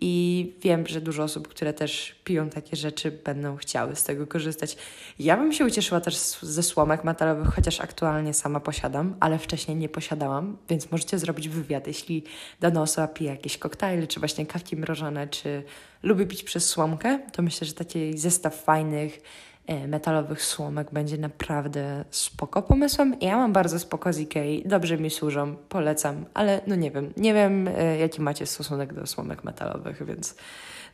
i 0.00 0.52
wiem, 0.62 0.86
że 0.86 1.00
dużo 1.00 1.22
osób, 1.22 1.48
które 1.48 1.72
też 1.72 2.14
piją 2.24 2.50
takie 2.50 2.76
rzeczy, 2.76 3.10
będą 3.10 3.56
chciały 3.56 3.96
z 3.96 4.04
tego 4.04 4.26
korzystać. 4.26 4.76
Ja 5.18 5.36
bym 5.36 5.52
się 5.52 5.64
ucieszyła 5.64 6.00
też 6.00 6.18
ze 6.42 6.62
słomek 6.62 7.04
metalowych, 7.04 7.54
chociaż 7.54 7.80
aktualnie 7.80 8.34
sama 8.34 8.60
posiadam, 8.60 9.16
ale 9.20 9.38
wcześniej 9.38 9.76
nie 9.76 9.88
posiadałam, 9.88 10.56
więc 10.68 10.90
możecie 10.90 11.18
zrobić 11.18 11.48
wywiad, 11.48 11.86
jeśli 11.86 12.24
dana 12.60 12.82
osoba 12.82 13.08
pije 13.08 13.30
jakieś 13.30 13.58
koktajle, 13.58 14.06
czy 14.06 14.20
właśnie 14.20 14.46
kawki 14.46 14.76
mrożone, 14.76 15.28
czy 15.28 15.62
lubi 16.02 16.26
pić 16.26 16.42
przez 16.42 16.68
słomkę, 16.68 17.18
to 17.32 17.42
myślę, 17.42 17.66
że 17.66 17.72
taki 17.72 18.18
zestaw 18.18 18.62
fajnych 18.64 19.20
metalowych 19.68 20.42
słomek 20.42 20.90
będzie 20.92 21.18
naprawdę 21.18 22.04
spoko 22.10 22.62
pomysłem. 22.62 23.16
Ja 23.20 23.36
mam 23.36 23.52
bardzo 23.52 23.78
spoko 23.78 24.12
z 24.12 24.18
Ikei, 24.18 24.62
dobrze 24.66 24.98
mi 24.98 25.10
służą, 25.10 25.56
polecam, 25.68 26.24
ale 26.34 26.60
no 26.66 26.74
nie 26.74 26.90
wiem, 26.90 27.12
nie 27.16 27.34
wiem 27.34 27.68
e, 27.68 27.98
jaki 27.98 28.22
macie 28.22 28.46
stosunek 28.46 28.94
do 28.94 29.06
słomek 29.06 29.44
metalowych, 29.44 30.06
więc 30.06 30.34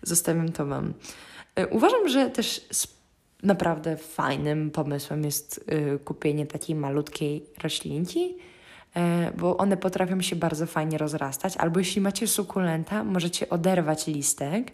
zostawiam 0.03 0.53
to 0.53 0.67
Wam. 0.67 0.95
E, 1.57 1.67
uważam, 1.67 2.09
że 2.09 2.31
też 2.31 2.69
naprawdę 3.43 3.97
fajnym 3.97 4.71
pomysłem 4.71 5.25
jest 5.25 5.71
kupienie 6.05 6.47
takiej 6.47 6.77
malutkiej 6.77 7.47
roślinki, 7.63 8.37
bo 9.37 9.57
one 9.57 9.77
potrafią 9.77 10.21
się 10.21 10.37
bardzo 10.37 10.67
fajnie 10.67 10.99
rozrastać, 10.99 11.57
albo 11.57 11.79
jeśli 11.79 12.01
macie 12.01 12.27
sukulenta, 12.27 13.05
możecie 13.05 13.49
oderwać 13.49 14.07
listek, 14.07 14.73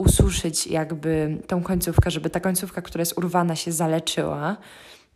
ususzyć 0.00 0.66
jakby 0.66 1.38
tą 1.46 1.62
końcówkę, 1.62 2.10
żeby 2.10 2.30
ta 2.30 2.40
końcówka, 2.40 2.82
która 2.82 3.02
jest 3.02 3.18
urwana, 3.18 3.56
się 3.56 3.72
zaleczyła. 3.72 4.56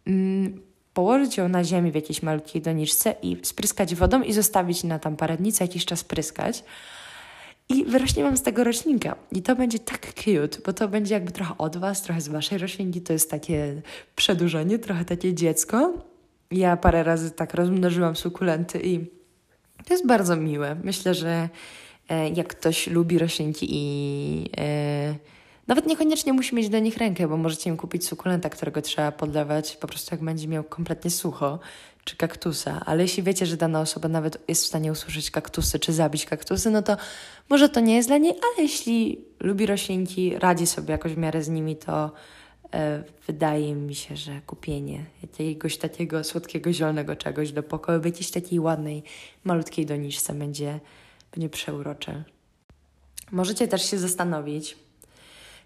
Mm, 0.07 0.61
położyć 0.95 1.37
ją 1.37 1.49
na 1.49 1.65
ziemi 1.65 1.93
w 1.93 1.95
jakiejś 1.95 2.23
malutkiej 2.23 2.63
doniczce 2.63 3.15
i 3.23 3.37
spryskać 3.43 3.95
wodą 3.95 4.23
i 4.23 4.33
zostawić 4.33 4.85
na 4.85 4.99
tam 4.99 5.17
parę 5.17 5.37
dni, 5.37 5.53
co 5.53 5.65
jakiś 5.65 5.85
czas 5.85 6.05
pryskać. 6.05 6.65
I 7.69 7.85
wyrośnie 7.85 8.23
Wam 8.23 8.37
z 8.37 8.43
tego 8.43 8.65
roślinka. 8.65 9.17
I 9.33 9.43
to 9.43 9.57
będzie 9.57 9.79
tak 9.79 10.15
cute, 10.15 10.59
bo 10.67 10.73
to 10.73 10.89
będzie 10.89 11.15
jakby 11.15 11.33
trochę 11.33 11.59
od 11.59 11.77
Was, 11.77 12.03
trochę 12.03 12.21
z 12.21 12.29
Waszej 12.29 12.59
roślinki. 12.59 13.01
To 13.01 13.13
jest 13.13 13.31
takie 13.31 13.83
przedłużenie, 14.17 14.79
trochę 14.79 15.05
takie 15.05 15.35
dziecko. 15.35 15.93
Ja 16.51 16.77
parę 16.77 17.03
razy 17.03 17.31
tak 17.31 17.55
rozmnożyłam 17.55 18.17
sukulenty 18.17 18.81
i 18.83 19.01
to 19.87 19.95
jest 19.95 20.07
bardzo 20.07 20.37
miłe. 20.37 20.77
Myślę, 20.85 21.15
że 21.15 21.49
jak 22.35 22.49
ktoś 22.49 22.87
lubi 22.87 23.19
roślinki 23.19 23.67
i 23.71 24.51
e, 24.59 25.15
nawet 25.67 25.87
niekoniecznie 25.87 26.33
musi 26.33 26.55
mieć 26.55 26.69
do 26.69 26.79
nich 26.79 26.97
rękę, 26.97 27.29
bo 27.29 27.37
możecie 27.37 27.71
im 27.71 27.77
kupić 27.77 28.07
sukulenta, 28.07 28.51
którego 28.51 28.83
trzeba 28.83 29.13
podlewać 29.13 29.77
po 29.77 29.87
prostu 29.87 30.15
jak 30.15 30.25
będzie 30.25 30.49
miał 30.49 30.65
kompletnie 30.65 31.11
sucho, 31.11 31.59
czy 32.05 32.17
kaktusa. 32.17 32.83
Ale 32.87 33.03
jeśli 33.03 33.23
wiecie, 33.23 33.47
że 33.47 33.57
dana 33.57 33.81
osoba 33.81 34.09
nawet 34.09 34.39
jest 34.49 34.65
w 34.65 34.67
stanie 34.67 34.93
ususzyć 34.93 35.31
kaktusy, 35.31 35.79
czy 35.79 35.93
zabić 35.93 36.27
kaktusy, 36.27 36.71
no 36.71 36.83
to 36.83 36.97
może 37.51 37.69
to 37.69 37.81
nie 37.81 37.97
jest 37.97 38.09
dla 38.09 38.19
niej, 38.19 38.33
ale 38.33 38.63
jeśli 38.63 39.25
lubi 39.41 39.67
roślinki, 39.67 40.39
radzi 40.39 40.67
sobie 40.67 40.93
jakoś 40.93 41.15
w 41.15 41.19
miarę 41.19 41.43
z 41.43 41.49
nimi, 41.49 41.77
to 41.77 42.11
e, 42.75 43.05
wydaje 43.27 43.75
mi 43.75 43.95
się, 43.95 44.17
że 44.17 44.41
kupienie 44.47 45.05
jakiegoś 45.23 45.77
takiego 45.77 46.25
słodkiego, 46.25 46.73
zielonego 46.73 47.17
czegoś 47.17 47.53
do 47.53 47.63
pokoju 47.63 48.01
w 48.01 48.05
jakiejś 48.05 48.31
takiej 48.31 48.61
ładnej, 48.61 49.03
malutkiej 49.45 49.87
doniczce 49.87 50.33
będzie, 50.33 50.81
będzie 51.35 51.49
przeurocze. 51.49 52.25
Możecie 53.31 53.69
też 53.69 53.91
się 53.91 53.99
zastanowić, 53.99 54.77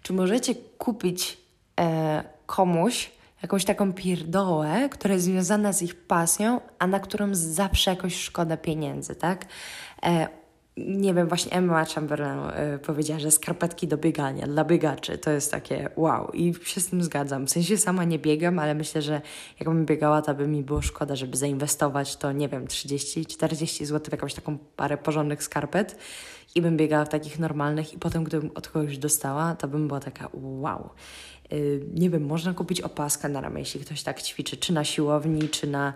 czy 0.03 0.13
możecie 0.13 0.55
kupić 0.55 1.37
e, 1.79 2.23
komuś 2.45 3.11
jakąś 3.41 3.65
taką 3.65 3.93
pierdołę, 3.93 4.89
która 4.91 5.13
jest 5.13 5.25
związana 5.25 5.73
z 5.73 5.81
ich 5.81 5.95
pasją, 5.95 6.61
a 6.79 6.87
na 6.87 6.99
którą 6.99 7.29
zawsze 7.31 7.91
jakoś 7.91 8.15
szkoda 8.15 8.57
pieniędzy, 8.57 9.15
tak? 9.15 9.45
E, 10.03 10.27
nie 10.87 11.13
wiem, 11.13 11.27
właśnie 11.27 11.51
Emma 11.51 11.85
Chamberlain 11.85 12.39
y, 12.75 12.79
powiedziała, 12.79 13.19
że 13.19 13.31
skarpetki 13.31 13.87
do 13.87 13.97
biegania 13.97 14.47
dla 14.47 14.63
biegaczy 14.63 15.17
to 15.17 15.31
jest 15.31 15.51
takie 15.51 15.89
wow 15.95 16.31
i 16.33 16.53
się 16.63 16.81
z 16.81 16.87
tym 16.87 17.03
zgadzam. 17.03 17.47
W 17.47 17.51
sensie 17.51 17.77
sama 17.77 18.03
nie 18.03 18.19
biegam, 18.19 18.59
ale 18.59 18.75
myślę, 18.75 19.01
że 19.01 19.21
jakbym 19.59 19.85
biegała, 19.85 20.21
to 20.21 20.33
by 20.33 20.47
mi 20.47 20.63
było 20.63 20.81
szkoda, 20.81 21.15
żeby 21.15 21.37
zainwestować 21.37 22.15
to, 22.15 22.31
nie 22.31 22.49
wiem, 22.49 22.65
30-40 22.65 23.85
zł 23.85 24.09
w 24.09 24.11
jakąś 24.11 24.33
taką 24.33 24.57
parę 24.57 24.97
porządnych 24.97 25.43
skarpet 25.43 25.97
i 26.55 26.61
bym 26.61 26.77
biegała 26.77 27.05
w 27.05 27.09
takich 27.09 27.39
normalnych 27.39 27.93
i 27.93 27.97
potem, 27.97 28.23
gdybym 28.23 28.51
od 28.55 28.67
kogoś 28.67 28.97
dostała, 28.97 29.55
to 29.55 29.67
bym 29.67 29.87
była 29.87 29.99
taka 29.99 30.29
wow. 30.33 30.89
Y, 31.53 31.85
nie 31.93 32.09
wiem, 32.09 32.25
można 32.25 32.53
kupić 32.53 32.81
opaskę 32.81 33.29
na 33.29 33.41
ramię, 33.41 33.59
jeśli 33.59 33.79
ktoś 33.79 34.03
tak 34.03 34.21
ćwiczy, 34.21 34.57
czy 34.57 34.73
na 34.73 34.83
siłowni, 34.83 35.49
czy 35.49 35.67
na 35.67 35.93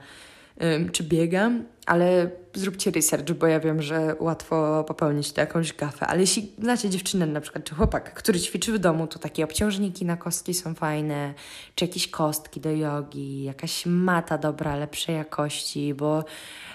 czy 0.91 1.03
biegam, 1.03 1.63
ale 1.86 2.29
zróbcie 2.53 2.91
research, 2.91 3.33
bo 3.33 3.48
ja 3.48 3.60
wiem, 3.60 3.81
że 3.81 4.15
łatwo 4.19 4.83
popełnić 4.88 5.38
jakąś 5.38 5.74
gafę. 5.74 6.07
Ale 6.07 6.22
jeśli 6.22 6.51
znacie 6.60 6.89
dziewczynę 6.89 7.25
na 7.25 7.41
przykład, 7.41 7.63
czy 7.63 7.75
chłopak, 7.75 8.13
który 8.13 8.39
ćwiczy 8.39 8.74
w 8.74 8.79
domu, 8.79 9.07
to 9.07 9.19
takie 9.19 9.43
obciążniki 9.43 10.05
na 10.05 10.17
kostki 10.17 10.53
są 10.53 10.74
fajne, 10.75 11.33
czy 11.75 11.86
jakieś 11.86 12.07
kostki 12.07 12.62
do 12.62 12.72
jogi, 12.72 13.43
jakaś 13.43 13.86
mata 13.86 14.38
dobra, 14.38 14.75
lepszej 14.75 15.15
jakości, 15.15 15.93
bo 15.93 16.25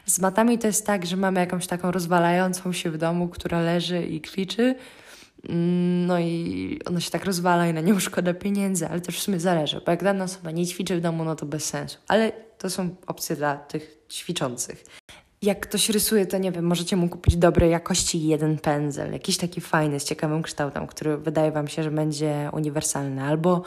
z 0.06 0.18
matami 0.18 0.58
to 0.58 0.66
jest 0.66 0.86
tak, 0.86 1.06
że 1.06 1.16
mamy 1.16 1.40
jakąś 1.40 1.66
taką 1.66 1.90
rozwalającą 1.90 2.72
się 2.72 2.90
w 2.90 2.98
domu, 2.98 3.28
która 3.28 3.60
leży 3.60 4.02
i 4.02 4.20
kwiczy, 4.20 4.74
mm, 5.48 6.06
no 6.06 6.18
i 6.18 6.80
ona 6.86 7.00
się 7.00 7.10
tak 7.10 7.24
rozwala 7.24 7.68
i 7.68 7.74
na 7.74 7.80
nią 7.80 8.00
szkoda 8.00 8.34
pieniędzy, 8.34 8.88
ale 8.88 9.00
też 9.00 9.18
w 9.18 9.22
sumie 9.22 9.40
zależy, 9.40 9.80
bo 9.86 9.90
jak 9.90 10.04
dana 10.04 10.24
osoba 10.24 10.50
nie 10.50 10.66
ćwiczy 10.66 10.96
w 10.96 11.00
domu, 11.00 11.24
no 11.24 11.36
to 11.36 11.46
bez 11.46 11.64
sensu. 11.64 11.98
Ale 12.08 12.47
to 12.58 12.70
są 12.70 12.96
opcje 13.06 13.36
dla 13.36 13.56
tych 13.56 13.98
ćwiczących. 14.10 14.84
Jak 15.42 15.60
ktoś 15.60 15.88
rysuje, 15.88 16.26
to 16.26 16.38
nie 16.38 16.52
wiem, 16.52 16.64
możecie 16.64 16.96
mu 16.96 17.08
kupić 17.08 17.36
dobrej 17.36 17.70
jakości 17.70 18.26
jeden 18.26 18.58
pędzel, 18.58 19.12
jakiś 19.12 19.36
taki 19.36 19.60
fajny, 19.60 20.00
z 20.00 20.04
ciekawym 20.04 20.42
kształtem, 20.42 20.86
który 20.86 21.16
wydaje 21.16 21.52
Wam 21.52 21.68
się, 21.68 21.82
że 21.82 21.90
będzie 21.90 22.50
uniwersalny, 22.52 23.22
albo 23.22 23.62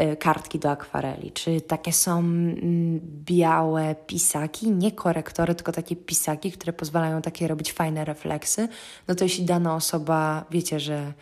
y, 0.00 0.16
kartki 0.16 0.58
do 0.58 0.70
akwareli, 0.70 1.32
czy 1.32 1.60
takie 1.60 1.92
są 1.92 2.22
białe 3.24 3.94
pisaki, 4.06 4.70
nie 4.70 4.92
korektory, 4.92 5.54
tylko 5.54 5.72
takie 5.72 5.96
pisaki, 5.96 6.52
które 6.52 6.72
pozwalają 6.72 7.22
takie 7.22 7.48
robić 7.48 7.72
fajne 7.72 8.04
refleksy. 8.04 8.68
No 9.08 9.14
to 9.14 9.24
jeśli 9.24 9.44
dana 9.44 9.74
osoba, 9.74 10.44
wiecie, 10.50 10.80
że 10.80 11.12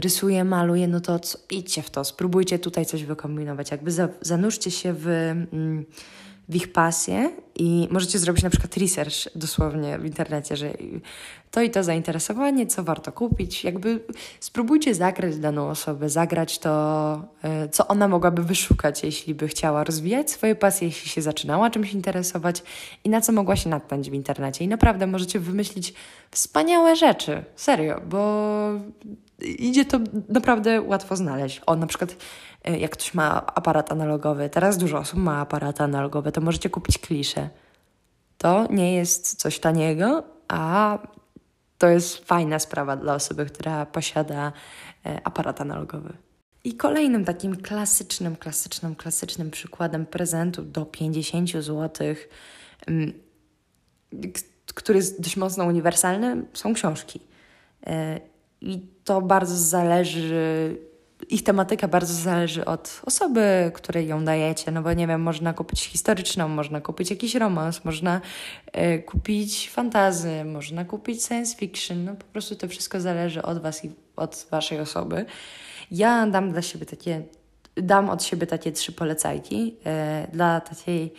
rysuje, 0.00 0.44
maluje, 0.44 0.88
no 0.88 1.00
to 1.00 1.18
co, 1.18 1.38
idźcie 1.50 1.82
w 1.82 1.90
to, 1.90 2.04
spróbujcie 2.04 2.58
tutaj 2.58 2.86
coś 2.86 3.04
wykombinować. 3.04 3.70
Jakby 3.70 3.90
za, 3.90 4.08
zanurzcie 4.20 4.70
się 4.70 4.92
w, 4.92 5.06
mm, 5.08 5.84
w 6.48 6.56
ich 6.56 6.72
pasję 6.72 7.30
i 7.54 7.88
możecie 7.90 8.18
zrobić 8.18 8.42
na 8.42 8.50
przykład 8.50 8.76
research 8.76 9.28
dosłownie 9.34 9.98
w 9.98 10.04
internecie, 10.04 10.56
że 10.56 10.72
to 11.50 11.62
i 11.62 11.70
to 11.70 11.82
zainteresowanie, 11.82 12.66
co 12.66 12.84
warto 12.84 13.12
kupić. 13.12 13.64
Jakby 13.64 14.00
spróbujcie 14.40 14.94
zagrać 14.94 15.38
daną 15.38 15.70
osobę, 15.70 16.08
zagrać 16.08 16.58
to, 16.58 17.24
y, 17.64 17.68
co 17.68 17.88
ona 17.88 18.08
mogłaby 18.08 18.42
wyszukać, 18.42 19.04
jeśli 19.04 19.34
by 19.34 19.48
chciała 19.48 19.84
rozwijać 19.84 20.30
swoje 20.30 20.54
pasje, 20.54 20.88
jeśli 20.88 21.10
się 21.10 21.22
zaczynała 21.22 21.70
czymś 21.70 21.92
interesować 21.92 22.62
i 23.04 23.08
na 23.08 23.20
co 23.20 23.32
mogła 23.32 23.56
się 23.56 23.70
natknąć 23.70 24.10
w 24.10 24.14
internecie. 24.14 24.64
I 24.64 24.68
naprawdę 24.68 25.06
możecie 25.06 25.40
wymyślić 25.40 25.94
wspaniałe 26.30 26.96
rzeczy, 26.96 27.44
serio, 27.56 28.00
bo 28.08 28.70
idzie 29.42 29.84
to 29.84 29.98
naprawdę 30.28 30.82
łatwo 30.82 31.16
znaleźć. 31.16 31.60
O, 31.66 31.76
na 31.76 31.86
przykład 31.86 32.16
e, 32.64 32.78
jak 32.78 32.90
ktoś 32.90 33.14
ma 33.14 33.46
aparat 33.46 33.92
analogowy, 33.92 34.50
teraz 34.50 34.78
dużo 34.78 34.98
osób 34.98 35.18
ma 35.18 35.40
aparaty 35.40 35.82
analogowe, 35.82 36.32
to 36.32 36.40
możecie 36.40 36.70
kupić 36.70 36.98
kliszę. 36.98 37.48
To 38.38 38.66
nie 38.70 38.94
jest 38.94 39.34
coś 39.34 39.58
taniego, 39.58 40.24
a 40.48 40.98
to 41.78 41.88
jest 41.88 42.24
fajna 42.24 42.58
sprawa 42.58 42.96
dla 42.96 43.14
osoby, 43.14 43.46
która 43.46 43.86
posiada 43.86 44.52
e, 45.06 45.20
aparat 45.24 45.60
analogowy. 45.60 46.12
I 46.64 46.76
kolejnym 46.76 47.24
takim 47.24 47.56
klasycznym, 47.56 48.36
klasycznym, 48.36 48.94
klasycznym 48.94 49.50
przykładem 49.50 50.06
prezentu 50.06 50.62
do 50.62 50.86
50 50.86 51.50
zł, 51.50 51.90
mm, 52.86 53.12
który 54.74 54.98
jest 54.98 55.20
dość 55.20 55.36
mocno 55.36 55.64
uniwersalny, 55.64 56.44
są 56.52 56.74
książki. 56.74 57.20
E, 58.66 58.70
I 58.70 58.88
to 59.04 59.22
bardzo 59.22 59.56
zależy, 59.56 60.76
ich 61.28 61.44
tematyka 61.44 61.88
bardzo 61.88 62.14
zależy 62.14 62.64
od 62.64 63.00
osoby, 63.06 63.70
której 63.74 64.08
ją 64.08 64.24
dajecie. 64.24 64.70
No 64.70 64.82
bo 64.82 64.92
nie 64.92 65.06
wiem, 65.06 65.22
można 65.22 65.52
kupić 65.52 65.84
historyczną, 65.84 66.48
można 66.48 66.80
kupić 66.80 67.10
jakiś 67.10 67.34
romans, 67.34 67.84
można 67.84 68.20
y, 68.76 69.02
kupić 69.02 69.70
fantazy, 69.70 70.44
można 70.44 70.84
kupić 70.84 71.24
science 71.24 71.56
fiction. 71.56 72.04
No 72.04 72.14
po 72.14 72.24
prostu 72.24 72.56
to 72.56 72.68
wszystko 72.68 73.00
zależy 73.00 73.42
od 73.42 73.62
Was 73.62 73.84
i 73.84 73.90
od 74.16 74.46
Waszej 74.50 74.80
osoby. 74.80 75.24
Ja 75.90 76.26
dam 76.26 76.52
dla 76.52 76.62
siebie 76.62 76.86
takie, 76.86 77.22
dam 77.76 78.10
od 78.10 78.24
siebie 78.24 78.46
takie 78.46 78.72
trzy 78.72 78.92
polecajki. 78.92 79.76
Y, 80.26 80.32
dla 80.32 80.60
takiej 80.60 81.12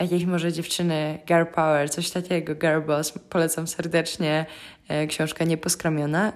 jakiejś 0.00 0.24
może 0.24 0.52
dziewczyny 0.52 1.18
girl 1.26 1.44
power, 1.54 1.90
coś 1.90 2.10
takiego, 2.10 2.54
girl 2.54 2.80
boss, 2.80 3.12
polecam 3.30 3.66
serdecznie 3.66 4.46
y, 4.90 5.06
książka 5.06 5.44
Nieposkromiona 5.44 6.32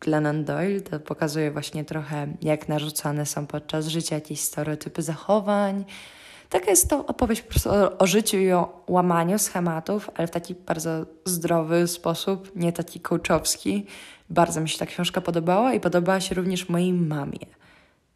Glennon 0.00 0.44
Doyle, 0.44 0.80
to 0.80 1.00
pokazuje 1.00 1.50
właśnie 1.50 1.84
trochę, 1.84 2.26
jak 2.42 2.68
narzucane 2.68 3.26
są 3.26 3.46
podczas 3.46 3.86
życia 3.86 4.14
jakieś 4.14 4.40
stereotypy 4.40 5.02
zachowań. 5.02 5.84
Taka 6.48 6.70
jest 6.70 6.90
to 6.90 7.06
opowieść 7.06 7.42
po 7.42 7.50
prostu 7.50 7.70
o, 7.70 7.98
o, 7.98 8.06
życiu 8.06 8.36
i 8.36 8.52
o 8.52 8.84
łamaniu 8.86 9.38
schematów, 9.38 10.10
ale 10.14 10.28
w 10.28 10.30
taki 10.30 10.54
bardzo 10.54 11.06
zdrowy 11.24 11.88
sposób, 11.88 12.52
nie 12.56 12.72
taki 12.72 13.00
coachowski. 13.00 13.86
Bardzo 14.30 14.60
mi 14.60 14.68
się 14.68 14.78
ta 14.78 14.86
książka 14.86 15.20
podobała 15.20 15.74
i 15.74 15.80
podobała 15.80 16.20
się 16.20 16.34
również 16.34 16.68
mojej 16.68 16.92
mamie. 16.92 17.46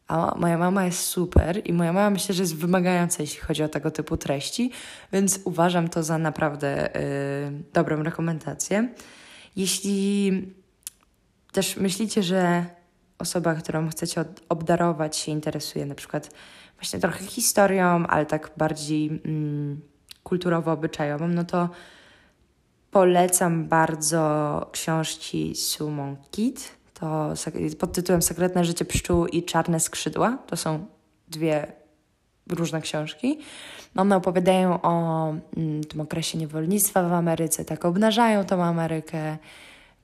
A 0.09 0.35
moja 0.39 0.59
mama 0.59 0.85
jest 0.85 1.01
super 1.01 1.63
i 1.65 1.73
moja 1.73 1.93
mama 1.93 2.11
myślę, 2.11 2.35
że 2.35 2.43
jest 2.43 2.57
wymagająca, 2.57 3.23
jeśli 3.23 3.41
chodzi 3.41 3.63
o 3.63 3.69
tego 3.69 3.91
typu 3.91 4.17
treści, 4.17 4.71
więc 5.13 5.41
uważam 5.45 5.89
to 5.89 6.03
za 6.03 6.19
naprawdę 6.19 6.91
yy, 7.51 7.63
dobrą 7.73 8.03
rekomendację. 8.03 8.89
Jeśli 9.57 10.33
też 11.53 11.77
myślicie, 11.77 12.23
że 12.23 12.67
osoba, 13.19 13.55
którą 13.55 13.89
chcecie 13.89 14.25
obdarować, 14.49 15.17
się 15.17 15.33
interesuje 15.33 15.87
na 15.87 15.95
przykład 15.95 16.31
właśnie 16.77 17.01
trochę 17.01 17.25
historią, 17.25 18.07
ale 18.07 18.27
tak 18.27 18.51
bardziej 18.57 19.09
mm, 19.25 19.81
kulturowo-obyczajową, 20.25 21.29
no 21.29 21.45
to 21.45 21.69
polecam 22.91 23.69
bardzo 23.69 24.67
książki 24.73 25.55
Sumon 25.55 26.17
Kit. 26.31 26.73
To 26.95 27.35
pod 27.79 27.93
tytułem 27.93 28.23
Sekretne 28.23 28.65
życie 28.65 28.85
pszczół 28.85 29.27
i 29.27 29.43
Czarne 29.43 29.81
skrzydła. 29.81 30.39
To 30.47 30.57
są 30.57 30.87
dwie 31.29 31.73
różne 32.51 32.81
książki. 32.81 33.39
One 33.97 34.17
opowiadają 34.17 34.83
o 34.83 35.29
mm, 35.57 35.85
tym 35.85 36.01
okresie 36.01 36.39
niewolnictwa 36.39 37.09
w 37.09 37.13
Ameryce, 37.13 37.65
tak 37.65 37.85
obnażają 37.85 38.45
tą 38.45 38.65
Amerykę, 38.65 39.39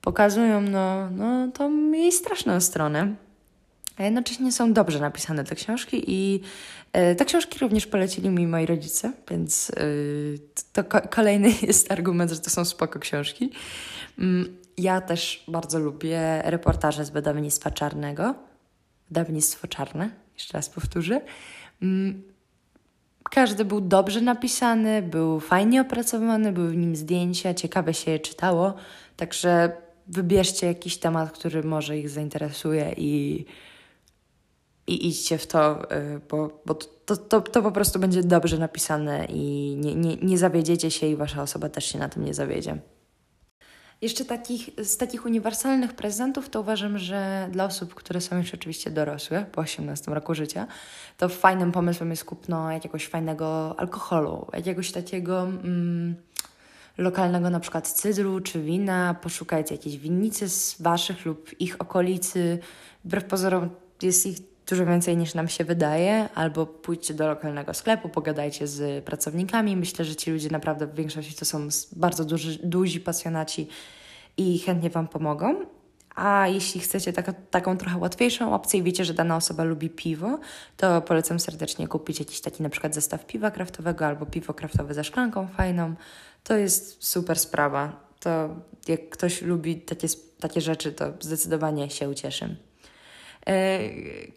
pokazują 0.01 0.61
no, 0.61 1.09
no, 1.09 1.47
tą 1.51 1.91
jej 1.91 2.11
straszną 2.11 2.61
stronę. 2.61 3.15
A 3.97 4.03
jednocześnie 4.03 4.51
są 4.51 4.73
dobrze 4.73 4.99
napisane 4.99 5.43
te 5.43 5.55
książki 5.55 6.03
i 6.07 6.41
e, 6.93 7.15
te 7.15 7.25
książki 7.25 7.59
również 7.59 7.87
polecili 7.87 8.29
mi 8.29 8.47
moi 8.47 8.65
rodzice, 8.65 9.11
więc 9.29 9.69
e, 9.69 9.73
to 10.73 10.83
ko 10.83 11.01
kolejny 11.01 11.49
jest 11.67 11.91
argument, 11.91 12.31
że 12.31 12.39
to 12.39 12.49
są 12.49 12.65
spoko 12.65 12.99
książki. 12.99 13.51
Mm, 14.19 14.57
ja 14.77 15.01
też 15.01 15.43
bardzo 15.47 15.79
lubię 15.79 16.41
reportaże 16.45 17.05
z 17.05 17.09
wydawnictwa 17.09 17.71
czarnego. 17.71 18.35
Wydawnictwo 19.09 19.67
czarne, 19.67 20.09
jeszcze 20.33 20.53
raz 20.57 20.69
powtórzę. 20.69 21.21
Mm, 21.81 22.23
każdy 23.31 23.65
był 23.65 23.81
dobrze 23.81 24.21
napisany, 24.21 25.01
był 25.01 25.39
fajnie 25.39 25.81
opracowany, 25.81 26.51
były 26.51 26.71
w 26.71 26.77
nim 26.77 26.95
zdjęcia, 26.95 27.53
ciekawe 27.53 27.93
się 27.93 28.11
je 28.11 28.19
czytało. 28.19 28.73
Także 29.17 29.71
wybierzcie 30.09 30.67
jakiś 30.67 30.97
temat, 30.97 31.31
który 31.31 31.63
może 31.63 31.97
ich 31.97 32.09
zainteresuje 32.09 32.93
i, 32.97 33.45
i 34.87 35.07
idźcie 35.07 35.37
w 35.37 35.47
to, 35.47 35.91
y, 35.91 36.21
bo, 36.29 36.61
bo 36.65 36.73
to, 36.73 37.17
to, 37.17 37.41
to 37.41 37.61
po 37.61 37.71
prostu 37.71 37.99
będzie 37.99 38.23
dobrze 38.23 38.57
napisane 38.57 39.25
i 39.25 39.75
nie, 39.77 39.95
nie, 39.95 40.15
nie 40.15 40.37
zawiedziecie 40.37 40.91
się 40.91 41.07
i 41.07 41.15
wasza 41.15 41.41
osoba 41.41 41.69
też 41.69 41.85
się 41.85 41.99
na 41.99 42.09
tym 42.09 42.25
nie 42.25 42.33
zawiedzie. 42.33 42.77
Jeszcze 44.01 44.25
takich, 44.25 44.69
z 44.77 44.97
takich 44.97 45.25
uniwersalnych 45.25 45.93
prezentów 45.93 46.49
to 46.49 46.61
uważam, 46.61 46.97
że 46.97 47.49
dla 47.51 47.65
osób, 47.65 47.93
które 47.93 48.21
są 48.21 48.37
już 48.37 48.53
oczywiście 48.53 48.91
dorosłe, 48.91 49.45
po 49.51 49.61
18 49.61 50.11
roku 50.11 50.35
życia, 50.35 50.67
to 51.17 51.29
fajnym 51.29 51.71
pomysłem 51.71 52.09
jest 52.09 52.25
kupno 52.25 52.71
jakiegoś 52.71 53.07
fajnego 53.07 53.79
alkoholu, 53.79 54.47
jakiegoś 54.53 54.91
takiego 54.91 55.41
mm, 55.41 56.15
lokalnego 56.97 57.49
na 57.49 57.59
przykład 57.59 57.87
cydru 57.87 58.39
czy 58.39 58.61
wina, 58.61 59.13
poszukajcie 59.21 59.75
jakiejś 59.75 59.97
winnicy 59.97 60.49
z 60.49 60.81
Waszych 60.81 61.25
lub 61.25 61.61
ich 61.61 61.81
okolicy. 61.81 62.59
Wbrew 63.05 63.25
pozorom 63.25 63.69
jest 64.01 64.25
ich 64.25 64.37
dużo 64.67 64.85
więcej 64.85 65.17
niż 65.17 65.33
nam 65.33 65.47
się 65.47 65.63
wydaje, 65.63 66.29
albo 66.35 66.65
pójdźcie 66.65 67.13
do 67.13 67.27
lokalnego 67.27 67.73
sklepu, 67.73 68.09
pogadajcie 68.09 68.67
z 68.67 69.05
pracownikami. 69.05 69.75
Myślę, 69.75 70.05
że 70.05 70.15
ci 70.15 70.31
ludzie 70.31 70.49
naprawdę 70.49 70.87
w 70.87 70.95
większości 70.95 71.35
to 71.35 71.45
są 71.45 71.67
bardzo 71.91 72.25
duży, 72.25 72.59
duzi 72.63 72.99
pasjonaci 72.99 73.67
i 74.37 74.59
chętnie 74.59 74.89
Wam 74.89 75.07
pomogą. 75.07 75.65
A 76.15 76.47
jeśli 76.47 76.81
chcecie 76.81 77.13
taka, 77.13 77.33
taką 77.33 77.77
trochę 77.77 77.97
łatwiejszą 77.97 78.53
opcję 78.53 78.79
i 78.79 78.83
wiecie, 78.83 79.05
że 79.05 79.13
dana 79.13 79.35
osoba 79.35 79.63
lubi 79.63 79.89
piwo, 79.89 80.39
to 80.77 81.01
polecam 81.01 81.39
serdecznie 81.39 81.87
kupić 81.87 82.19
jakiś 82.19 82.41
taki 82.41 82.63
na 82.63 82.69
przykład 82.69 82.95
zestaw 82.95 83.25
piwa 83.25 83.51
kraftowego 83.51 84.05
albo 84.05 84.25
piwo 84.25 84.53
kraftowe 84.53 84.93
ze 84.93 85.03
szklanką 85.03 85.47
fajną. 85.47 85.95
To 86.49 86.57
jest 86.57 87.03
super 87.03 87.39
sprawa. 87.39 88.09
To 88.19 88.55
jak 88.87 89.09
ktoś 89.09 89.41
lubi 89.41 89.81
takie, 89.81 90.07
takie 90.39 90.61
rzeczy, 90.61 90.91
to 90.91 91.13
zdecydowanie 91.19 91.89
się 91.89 92.09
ucieszy. 92.09 92.55
E, 93.47 93.79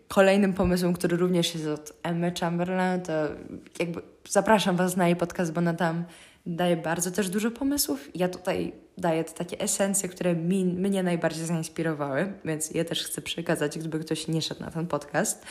kolejnym 0.08 0.52
pomysłem, 0.52 0.92
który 0.92 1.16
również 1.16 1.54
jest 1.54 1.66
od 1.66 1.92
Emmy 2.02 2.32
Chamberlain, 2.40 3.00
to 3.00 3.12
jakby 3.78 4.02
zapraszam 4.28 4.76
Was 4.76 4.96
na 4.96 5.06
jej 5.06 5.16
podcast, 5.16 5.52
bo 5.52 5.58
ona 5.58 5.74
tam 5.74 6.04
daje 6.46 6.76
bardzo 6.76 7.10
też 7.10 7.28
dużo 7.28 7.50
pomysłów. 7.50 8.08
Ja 8.14 8.28
tutaj 8.28 8.72
daję 8.98 9.24
takie 9.24 9.60
esencje, 9.60 10.08
które 10.08 10.34
mi, 10.34 10.64
mnie 10.64 11.02
najbardziej 11.02 11.46
zainspirowały, 11.46 12.32
więc 12.44 12.70
je 12.70 12.84
też 12.84 13.04
chcę 13.04 13.22
przekazać, 13.22 13.78
gdyby 13.78 13.98
ktoś 13.98 14.28
nie 14.28 14.42
szedł 14.42 14.60
na 14.60 14.70
ten 14.70 14.86
podcast. 14.86 15.46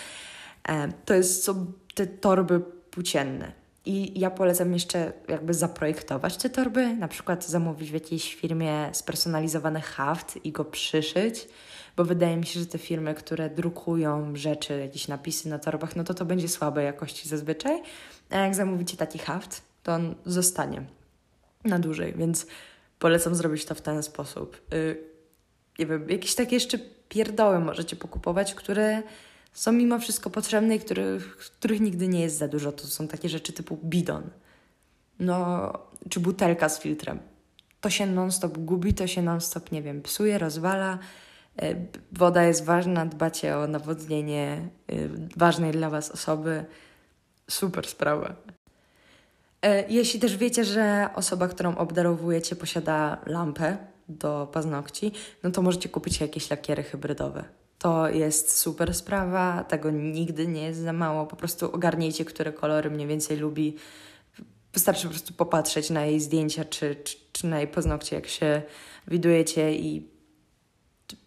E, 0.70 0.92
to 1.06 1.14
jest 1.14 1.44
co 1.44 1.56
te 1.96 2.08
torby 2.08 2.60
płócienne. 2.92 3.61
I 3.86 4.20
ja 4.20 4.32
polecam 4.32 4.74
jeszcze 4.74 5.14
jakby 5.28 5.54
zaprojektować 5.54 6.38
te 6.38 6.50
torby, 6.50 6.96
na 6.96 7.08
przykład 7.08 7.46
zamówić 7.46 7.92
w 7.92 7.94
jakiejś 7.94 8.36
firmie 8.36 8.90
spersonalizowany 8.94 9.82
haft 9.82 10.46
i 10.46 10.52
go 10.52 10.66
przyszyć 10.66 11.48
bo 11.98 12.06
wydaje 12.06 12.38
mi 12.38 12.46
się, 12.46 12.60
że 12.60 12.66
te 12.66 12.78
firmy, 12.78 13.14
które 13.14 13.50
drukują 13.50 14.36
rzeczy, 14.36 14.80
jakieś 14.80 15.08
napisy 15.08 15.50
na 15.50 15.60
torbach, 15.60 15.96
no 15.96 16.04
to 16.04 16.14
to 16.14 16.26
będzie 16.26 16.48
słabej 16.48 16.86
jakości 16.86 17.30
zazwyczaj. 17.30 17.82
A 18.30 18.38
jak 18.38 18.56
zamówicie 18.56 18.98
taki 18.98 19.20
haft, 19.20 19.62
to 19.84 19.94
on 19.94 20.16
zostanie 20.26 20.84
na 21.64 21.80
dłużej, 21.80 22.14
więc 22.18 22.48
polecam 23.00 23.36
zrobić 23.36 23.66
to 23.66 23.76
w 23.76 23.82
ten 23.82 24.04
sposób. 24.04 24.62
Yy, 24.72 25.04
nie 25.80 25.86
wiem, 25.86 26.10
jakieś 26.10 26.36
takie 26.36 26.56
jeszcze 26.56 26.80
pierdoły 27.10 27.60
możecie 27.60 27.96
pokupować, 27.96 28.56
które 28.56 29.04
są 29.54 29.72
mimo 29.72 30.00
wszystko 30.00 30.30
potrzebne 30.30 30.76
i 30.76 30.80
których, 30.80 31.38
których 31.38 31.82
nigdy 31.82 32.08
nie 32.08 32.22
jest 32.22 32.38
za 32.38 32.48
dużo. 32.48 32.72
To 32.72 32.88
są 32.88 33.08
takie 33.08 33.30
rzeczy 33.30 33.54
typu 33.54 33.78
bidon, 33.84 34.24
no, 35.20 35.74
czy 36.10 36.20
butelka 36.20 36.70
z 36.70 36.80
filtrem. 36.80 37.20
To 37.82 37.90
się 37.90 38.06
non-stop 38.06 38.58
gubi, 38.58 38.94
to 38.94 39.08
się 39.08 39.22
non-stop, 39.22 39.72
nie 39.72 39.82
wiem, 39.82 40.02
psuje, 40.02 40.38
rozwala. 40.38 41.00
E, 41.62 41.76
woda 42.12 42.44
jest 42.44 42.66
ważna, 42.66 43.06
dbacie 43.06 43.58
o 43.58 43.68
nawodnienie 43.68 44.70
e, 44.88 44.96
ważnej 45.38 45.72
dla 45.72 45.90
Was 45.90 46.12
osoby. 46.12 46.66
Super 47.50 47.88
sprawa. 47.88 48.36
E, 49.62 49.90
jeśli 49.90 50.20
też 50.20 50.38
wiecie, 50.38 50.66
że 50.66 51.10
osoba, 51.16 51.48
którą 51.48 51.76
obdarowujecie, 51.78 52.56
posiada 52.56 53.18
lampę 53.26 53.78
do 54.10 54.50
paznokci, 54.54 55.12
no 55.44 55.52
to 55.52 55.62
możecie 55.62 55.90
kupić 55.90 56.22
jakieś 56.22 56.50
lakiery 56.50 56.84
hybrydowe. 56.84 57.61
To 57.82 58.10
jest 58.10 58.58
super 58.58 58.94
sprawa, 58.94 59.64
tego 59.64 59.92
nigdy 59.92 60.48
nie 60.48 60.64
jest 60.64 60.80
za 60.80 60.94
mało. 60.94 61.26
Po 61.26 61.36
prostu 61.36 61.72
ogarnijcie, 61.72 62.26
które 62.26 62.54
kolory 62.54 62.90
mniej 62.90 63.08
więcej 63.08 63.38
lubi. 63.38 63.76
Wystarczy 64.74 65.04
po 65.04 65.10
prostu 65.10 65.34
popatrzeć 65.34 65.90
na 65.90 66.06
jej 66.06 66.20
zdjęcia 66.20 66.66
czy, 66.66 66.96
czy, 66.96 67.18
czy 67.32 67.48
na 67.48 67.58
jej 67.58 67.68
paznokcie, 67.68 68.16
jak 68.16 68.28
się 68.28 68.62
widujecie 69.08 69.76
i 69.76 70.12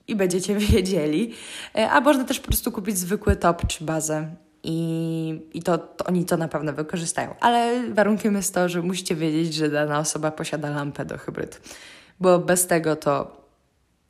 i 0.09 0.17
będziecie 0.17 0.57
wiedzieli. 0.73 1.35
E, 1.77 1.91
a 1.91 2.01
można 2.01 2.25
też 2.25 2.41
po 2.41 2.47
prostu 2.47 2.73
kupić 2.73 2.99
zwykły 2.99 3.37
top 3.37 3.67
czy 3.67 3.85
bazę 3.85 4.35
i, 4.63 5.49
i 5.55 5.63
to, 5.63 5.79
to, 5.79 6.05
oni 6.05 6.25
to 6.25 6.37
na 6.37 6.49
pewno 6.49 6.73
wykorzystają. 6.73 7.35
Ale 7.41 7.91
warunkiem 7.91 8.37
jest 8.37 8.55
to, 8.55 8.69
że 8.69 8.83
musicie 8.83 9.15
wiedzieć, 9.15 9.55
że 9.55 9.69
dana 9.69 9.99
osoba 9.99 10.31
posiada 10.31 10.71
lampę 10.71 11.05
do 11.05 11.19
hybryd, 11.19 11.61
bo 12.21 12.39
bez 12.39 12.67
tego 12.67 12.97
to 12.97 13.37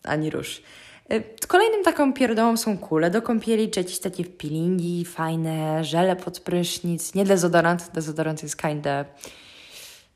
ani 0.03 0.31
rusz. 0.31 0.63
E, 1.09 1.21
kolejnym 1.47 1.85
taką 1.85 2.13
pierdołą 2.13 2.57
są 2.57 2.79
kule. 2.79 3.11
Do 3.11 3.23
kąpieli, 3.23 3.71
czy 3.71 3.81
jakieś 3.81 3.99
takie 3.99 4.25
peelingi 4.25 5.05
fajne, 5.05 5.85
żele 5.85 6.17
pod 6.17 6.41
prysznic, 6.41 7.15
nie 7.15 7.25
dezodorant, 7.25 7.91
dezodorant 7.95 8.43
jest 8.43 8.57
kinda 8.57 9.05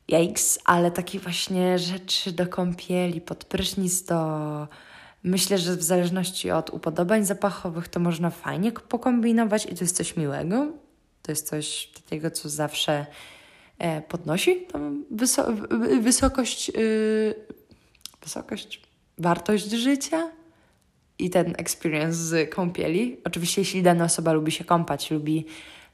yikes, 0.07 0.59
ale 0.65 0.91
takie 0.91 1.19
właśnie 1.19 1.79
rzeczy 1.79 2.31
do 2.31 2.47
kąpieli 2.47 3.21
pod 3.21 3.45
prysznic 3.45 4.05
to 4.05 4.67
Myślę, 5.23 5.57
że 5.57 5.75
w 5.75 5.83
zależności 5.83 6.51
od 6.51 6.69
upodobań 6.69 7.25
zapachowych 7.25 7.87
to 7.87 7.99
można 7.99 8.29
fajnie 8.29 8.71
pokombinować 8.71 9.65
i 9.65 9.75
to 9.75 9.83
jest 9.83 9.95
coś 9.95 10.17
miłego. 10.17 10.67
To 11.21 11.31
jest 11.31 11.47
coś 11.47 11.87
takiego, 11.87 12.31
co 12.31 12.49
zawsze 12.49 13.05
e, 13.77 14.01
podnosi 14.01 14.61
tą 14.61 15.03
wyso 15.11 15.47
wysokość, 16.01 16.69
yy, 16.69 17.35
wysokość, 18.21 18.81
wartość 19.17 19.71
życia 19.71 20.31
i 21.19 21.29
ten 21.29 21.53
experience 21.57 22.13
z 22.13 22.49
kąpieli. 22.49 23.17
Oczywiście, 23.23 23.61
jeśli 23.61 23.83
dana 23.83 24.05
osoba 24.05 24.33
lubi 24.33 24.51
się 24.51 24.63
kąpać, 24.63 25.11
lubi 25.11 25.45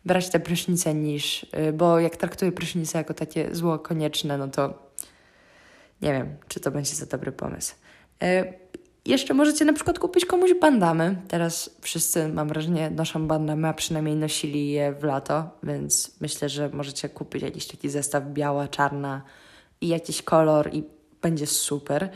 brać 0.05 0.29
te 0.29 0.39
prysznice 0.39 0.93
niż, 0.93 1.45
yy, 1.53 1.73
bo 1.73 1.99
jak 1.99 2.17
traktuje 2.17 2.51
prysznice 2.51 2.97
jako 2.97 3.13
takie 3.13 3.55
zło 3.55 3.79
konieczne, 3.79 4.37
no 4.37 4.47
to 4.47 4.91
nie 6.01 6.13
wiem, 6.13 6.35
czy 6.47 6.59
to 6.59 6.71
będzie 6.71 6.95
za 6.95 7.05
dobry 7.05 7.31
pomysł. 7.31 7.75
Yy, 8.21 8.53
jeszcze 9.05 9.33
możecie 9.33 9.65
na 9.65 9.73
przykład 9.73 9.99
kupić 9.99 10.25
komuś 10.25 10.53
bandamy. 10.61 11.21
Teraz 11.27 11.77
wszyscy, 11.81 12.27
mam 12.27 12.47
wrażenie, 12.47 12.89
noszą 12.89 13.27
bandamy, 13.27 13.67
a 13.67 13.73
przynajmniej 13.73 14.15
nosili 14.15 14.69
je 14.69 14.93
w 14.93 15.03
lato, 15.03 15.49
więc 15.63 16.15
myślę, 16.21 16.49
że 16.49 16.69
możecie 16.69 17.09
kupić 17.09 17.43
jakiś 17.43 17.67
taki 17.67 17.89
zestaw 17.89 18.23
biała, 18.27 18.67
czarna 18.67 19.21
i 19.81 19.87
jakiś 19.87 20.21
kolor 20.21 20.69
i 20.73 20.83
będzie 21.21 21.47
super. 21.47 22.09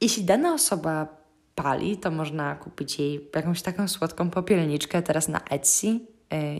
Jeśli 0.00 0.24
dana 0.24 0.54
osoba 0.54 1.08
pali, 1.56 1.96
to 1.96 2.10
można 2.10 2.54
kupić 2.54 2.98
jej 2.98 3.30
jakąś 3.34 3.62
taką 3.62 3.88
słodką 3.88 4.30
popielniczkę. 4.30 5.02
Teraz 5.02 5.28
na 5.28 5.40
Etsy 5.50 5.86
y, 5.86 6.00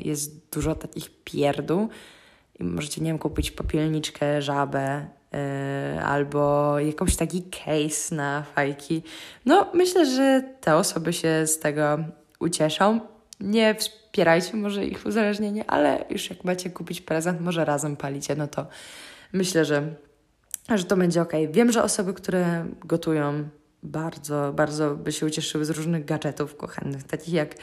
jest 0.05 0.51
dużo 0.53 0.75
takich 0.75 1.11
pierdół 1.25 1.89
i 2.61 2.65
możecie, 2.65 3.01
nie 3.01 3.11
wiem, 3.11 3.19
kupić 3.19 3.51
popielniczkę, 3.51 4.43
żabę, 4.43 5.07
E, 5.37 6.03
albo 6.05 6.79
jakąś 6.79 7.17
taki 7.17 7.43
case 7.43 8.15
na 8.15 8.43
fajki. 8.43 9.03
No, 9.47 9.67
myślę, 9.75 10.07
że 10.07 10.43
te 10.61 10.77
osoby 10.77 11.13
się 11.13 11.47
z 11.47 11.59
tego 11.59 11.99
ucieszą. 12.41 13.01
Nie 13.41 13.75
wspierajcie 13.75 14.57
może 14.57 14.85
ich 14.85 15.07
uzależnienie, 15.07 15.71
ale 15.71 16.05
już 16.11 16.31
jak 16.31 16.45
macie 16.45 16.71
kupić 16.71 17.01
prezent, 17.01 17.41
może 17.41 17.65
razem 17.65 17.97
palicie, 17.97 18.37
no 18.37 18.49
to 18.49 18.67
myślę, 19.33 19.65
że, 19.65 19.95
że 20.75 20.85
to 20.85 20.97
będzie 20.97 21.23
ok. 21.23 21.33
Wiem, 21.51 21.73
że 21.73 21.83
osoby, 21.83 22.15
które 22.15 22.67
gotują, 22.85 23.49
bardzo, 23.87 24.53
bardzo 24.53 24.95
by 24.95 25.13
się 25.13 25.27
ucieszyły 25.27 25.65
z 25.65 25.71
różnych 25.71 26.05
gadżetów 26.05 26.57
kuchennych, 26.57 27.05
takich 27.05 27.35
jak 27.35 27.55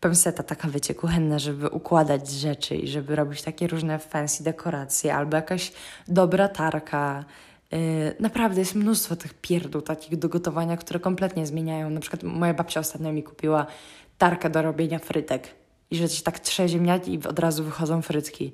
penseta 0.00 0.42
taka, 0.42 0.68
wiecie, 0.68 0.94
kuchenna, 0.94 1.38
żeby 1.38 1.68
układać 1.68 2.30
rzeczy 2.30 2.76
i 2.76 2.88
żeby 2.88 3.16
robić 3.16 3.42
takie 3.42 3.66
różne 3.66 3.98
fancy 3.98 4.44
dekoracje, 4.44 5.14
albo 5.14 5.36
jakaś 5.36 5.72
dobra 6.08 6.48
tarka. 6.48 7.24
Yy, 7.72 7.78
naprawdę 8.20 8.60
jest 8.60 8.74
mnóstwo 8.74 9.16
tych 9.16 9.34
pierdół 9.34 9.82
takich 9.82 10.18
do 10.18 10.28
gotowania, 10.28 10.76
które 10.76 11.00
kompletnie 11.00 11.46
zmieniają. 11.46 11.90
Na 11.90 12.00
przykład 12.00 12.22
moja 12.22 12.54
babcia 12.54 12.80
ostatnio 12.80 13.12
mi 13.12 13.22
kupiła 13.22 13.66
tarkę 14.18 14.50
do 14.50 14.62
robienia 14.62 14.98
frytek 14.98 15.48
i 15.90 15.96
że 15.96 16.08
się 16.08 16.22
tak 16.22 16.40
trze 16.40 16.66
i 17.06 17.18
od 17.28 17.38
razu 17.38 17.64
wychodzą 17.64 18.02
frytki. 18.02 18.52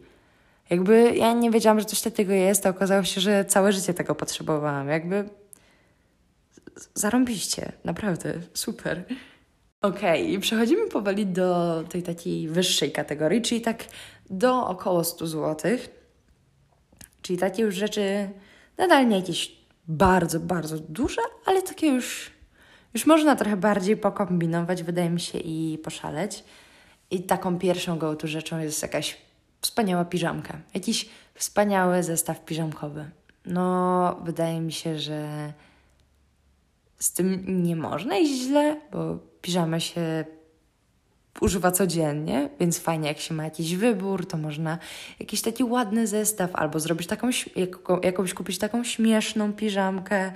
Jakby 0.70 1.16
ja 1.16 1.32
nie 1.32 1.50
wiedziałam, 1.50 1.80
że 1.80 1.86
coś 1.86 2.00
takiego 2.00 2.32
jest, 2.32 2.66
a 2.66 2.70
okazało 2.70 3.04
się, 3.04 3.20
że 3.20 3.44
całe 3.44 3.72
życie 3.72 3.94
tego 3.94 4.14
potrzebowałam. 4.14 4.88
Jakby 4.88 5.28
zarąbiście, 6.94 7.72
naprawdę, 7.84 8.34
super. 8.54 9.04
Okej, 9.82 10.28
okay, 10.28 10.40
przechodzimy 10.40 10.88
powoli 10.88 11.26
do 11.26 11.82
tej 11.88 12.02
takiej 12.02 12.48
wyższej 12.48 12.92
kategorii, 12.92 13.42
czyli 13.42 13.60
tak 13.60 13.84
do 14.30 14.66
około 14.66 15.04
100 15.04 15.26
zł. 15.26 15.78
Czyli 17.22 17.38
takie 17.38 17.62
już 17.62 17.74
rzeczy 17.74 18.30
nadal 18.78 19.08
nie 19.08 19.16
jakieś 19.16 19.56
bardzo, 19.88 20.40
bardzo 20.40 20.78
duże, 20.78 21.20
ale 21.44 21.62
takie 21.62 21.86
już, 21.86 22.30
już 22.94 23.06
można 23.06 23.36
trochę 23.36 23.56
bardziej 23.56 23.96
pokombinować, 23.96 24.82
wydaje 24.82 25.10
mi 25.10 25.20
się, 25.20 25.38
i 25.38 25.78
poszaleć. 25.78 26.44
I 27.10 27.22
taką 27.22 27.58
pierwszą 27.58 27.98
go-to 27.98 28.26
rzeczą 28.26 28.58
jest 28.58 28.82
jakaś 28.82 29.16
wspaniała 29.60 30.04
piżamka. 30.04 30.58
Jakiś 30.74 31.08
wspaniały 31.34 32.02
zestaw 32.02 32.44
piżamkowy. 32.44 33.10
No, 33.46 34.20
wydaje 34.24 34.60
mi 34.60 34.72
się, 34.72 34.98
że 34.98 35.52
z 36.98 37.12
tym 37.12 37.44
nie 37.62 37.76
można 37.76 38.18
iść 38.18 38.42
źle, 38.42 38.80
bo 38.92 39.18
piżamę 39.42 39.80
się 39.80 40.24
używa 41.40 41.70
codziennie, 41.70 42.48
więc 42.60 42.78
fajnie 42.78 43.08
jak 43.08 43.18
się 43.18 43.34
ma 43.34 43.44
jakiś 43.44 43.76
wybór, 43.76 44.26
to 44.26 44.36
można 44.36 44.78
jakiś 45.20 45.42
taki 45.42 45.64
ładny 45.64 46.06
zestaw 46.06 46.50
albo 46.54 46.80
zrobić 46.80 47.06
taką, 47.06 47.30
jakąś 48.02 48.34
kupić 48.34 48.58
taką 48.58 48.84
śmieszną 48.84 49.52
piżamkę 49.52 50.32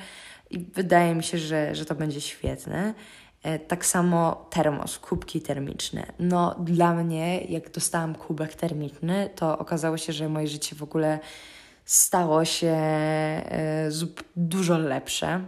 i 0.50 0.58
wydaje 0.58 1.14
mi 1.14 1.22
się, 1.22 1.38
że, 1.38 1.74
że 1.74 1.84
to 1.84 1.94
będzie 1.94 2.20
świetne. 2.20 2.94
E, 3.42 3.58
tak 3.58 3.86
samo 3.86 4.46
termos, 4.50 4.98
kubki 4.98 5.40
termiczne. 5.40 6.12
No, 6.18 6.54
dla 6.58 6.94
mnie, 6.94 7.40
jak 7.40 7.70
dostałam 7.70 8.14
kubek 8.14 8.54
termiczny, 8.54 9.30
to 9.36 9.58
okazało 9.58 9.96
się, 9.96 10.12
że 10.12 10.28
moje 10.28 10.46
życie 10.46 10.76
w 10.76 10.82
ogóle 10.82 11.18
stało 11.84 12.44
się 12.44 12.72
e, 12.76 13.90
dużo 14.36 14.78
lepsze. 14.78 15.44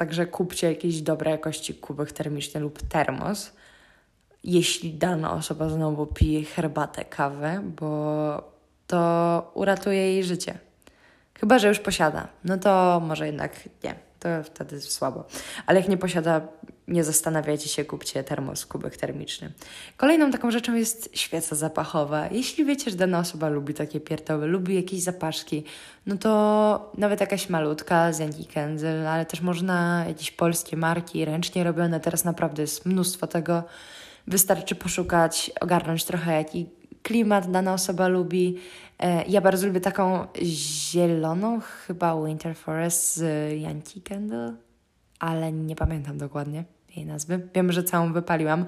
Także 0.00 0.26
kupcie 0.26 0.68
jakiejś 0.68 1.02
dobrej 1.02 1.32
jakości 1.32 1.74
kubek 1.74 2.12
termiczny 2.12 2.60
lub 2.60 2.82
termos, 2.82 3.52
jeśli 4.44 4.94
dana 4.94 5.32
osoba 5.32 5.68
znowu 5.68 6.06
pije 6.06 6.44
herbatę, 6.44 7.04
kawę, 7.04 7.62
bo 7.64 8.52
to 8.86 9.50
uratuje 9.54 10.12
jej 10.12 10.24
życie. 10.24 10.58
Chyba, 11.34 11.58
że 11.58 11.68
już 11.68 11.78
posiada. 11.78 12.28
No 12.44 12.58
to 12.58 13.02
może 13.06 13.26
jednak 13.26 13.68
nie. 13.84 13.94
To 14.20 14.28
wtedy 14.44 14.80
słabo. 14.80 15.24
Ale 15.66 15.80
jak 15.80 15.88
nie 15.88 15.96
posiada, 15.96 16.40
nie 16.90 17.04
zastanawiajcie 17.04 17.68
się, 17.68 17.84
kupcie 17.84 18.24
termos, 18.24 18.66
kubek 18.66 18.96
termiczny. 18.96 19.52
Kolejną 19.96 20.30
taką 20.30 20.50
rzeczą 20.50 20.74
jest 20.74 21.10
świeca 21.12 21.56
zapachowa. 21.56 22.28
Jeśli 22.30 22.64
wiecie, 22.64 22.90
że 22.90 22.96
dana 22.96 23.18
osoba 23.18 23.48
lubi 23.48 23.74
takie 23.74 24.00
piertoły, 24.00 24.46
lubi 24.46 24.74
jakieś 24.74 25.00
zapaszki, 25.02 25.64
no 26.06 26.16
to 26.16 26.92
nawet 26.98 27.20
jakaś 27.20 27.48
malutka 27.48 28.12
z 28.12 28.18
Yankee 28.18 28.46
Candle, 28.46 29.10
ale 29.10 29.26
też 29.26 29.40
można 29.40 30.04
jakieś 30.08 30.30
polskie 30.30 30.76
marki 30.76 31.24
ręcznie 31.24 31.64
robione. 31.64 32.00
Teraz 32.00 32.24
naprawdę 32.24 32.62
jest 32.62 32.86
mnóstwo 32.86 33.26
tego. 33.26 33.62
Wystarczy 34.26 34.74
poszukać, 34.74 35.50
ogarnąć 35.60 36.04
trochę 36.04 36.32
jaki 36.32 36.66
klimat 37.02 37.50
dana 37.50 37.72
osoba 37.72 38.08
lubi. 38.08 38.58
E, 38.98 39.24
ja 39.24 39.40
bardzo 39.40 39.66
lubię 39.66 39.80
taką 39.80 40.26
zieloną, 40.42 41.60
chyba 41.60 42.26
Winter 42.26 42.56
Forest 42.56 43.16
z 43.16 43.52
Yankee 43.62 44.02
Candle, 44.02 44.54
ale 45.18 45.52
nie 45.52 45.76
pamiętam 45.76 46.18
dokładnie 46.18 46.64
jej 46.96 47.06
nazwy. 47.06 47.48
Wiem, 47.54 47.72
że 47.72 47.84
całą 47.84 48.12
wypaliłam. 48.12 48.66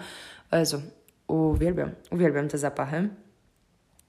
O 0.51 0.57
Jezu, 0.57 0.83
uwielbiam, 1.27 1.91
uwielbiam 2.11 2.49
te 2.49 2.59
zapachy. 2.59 3.09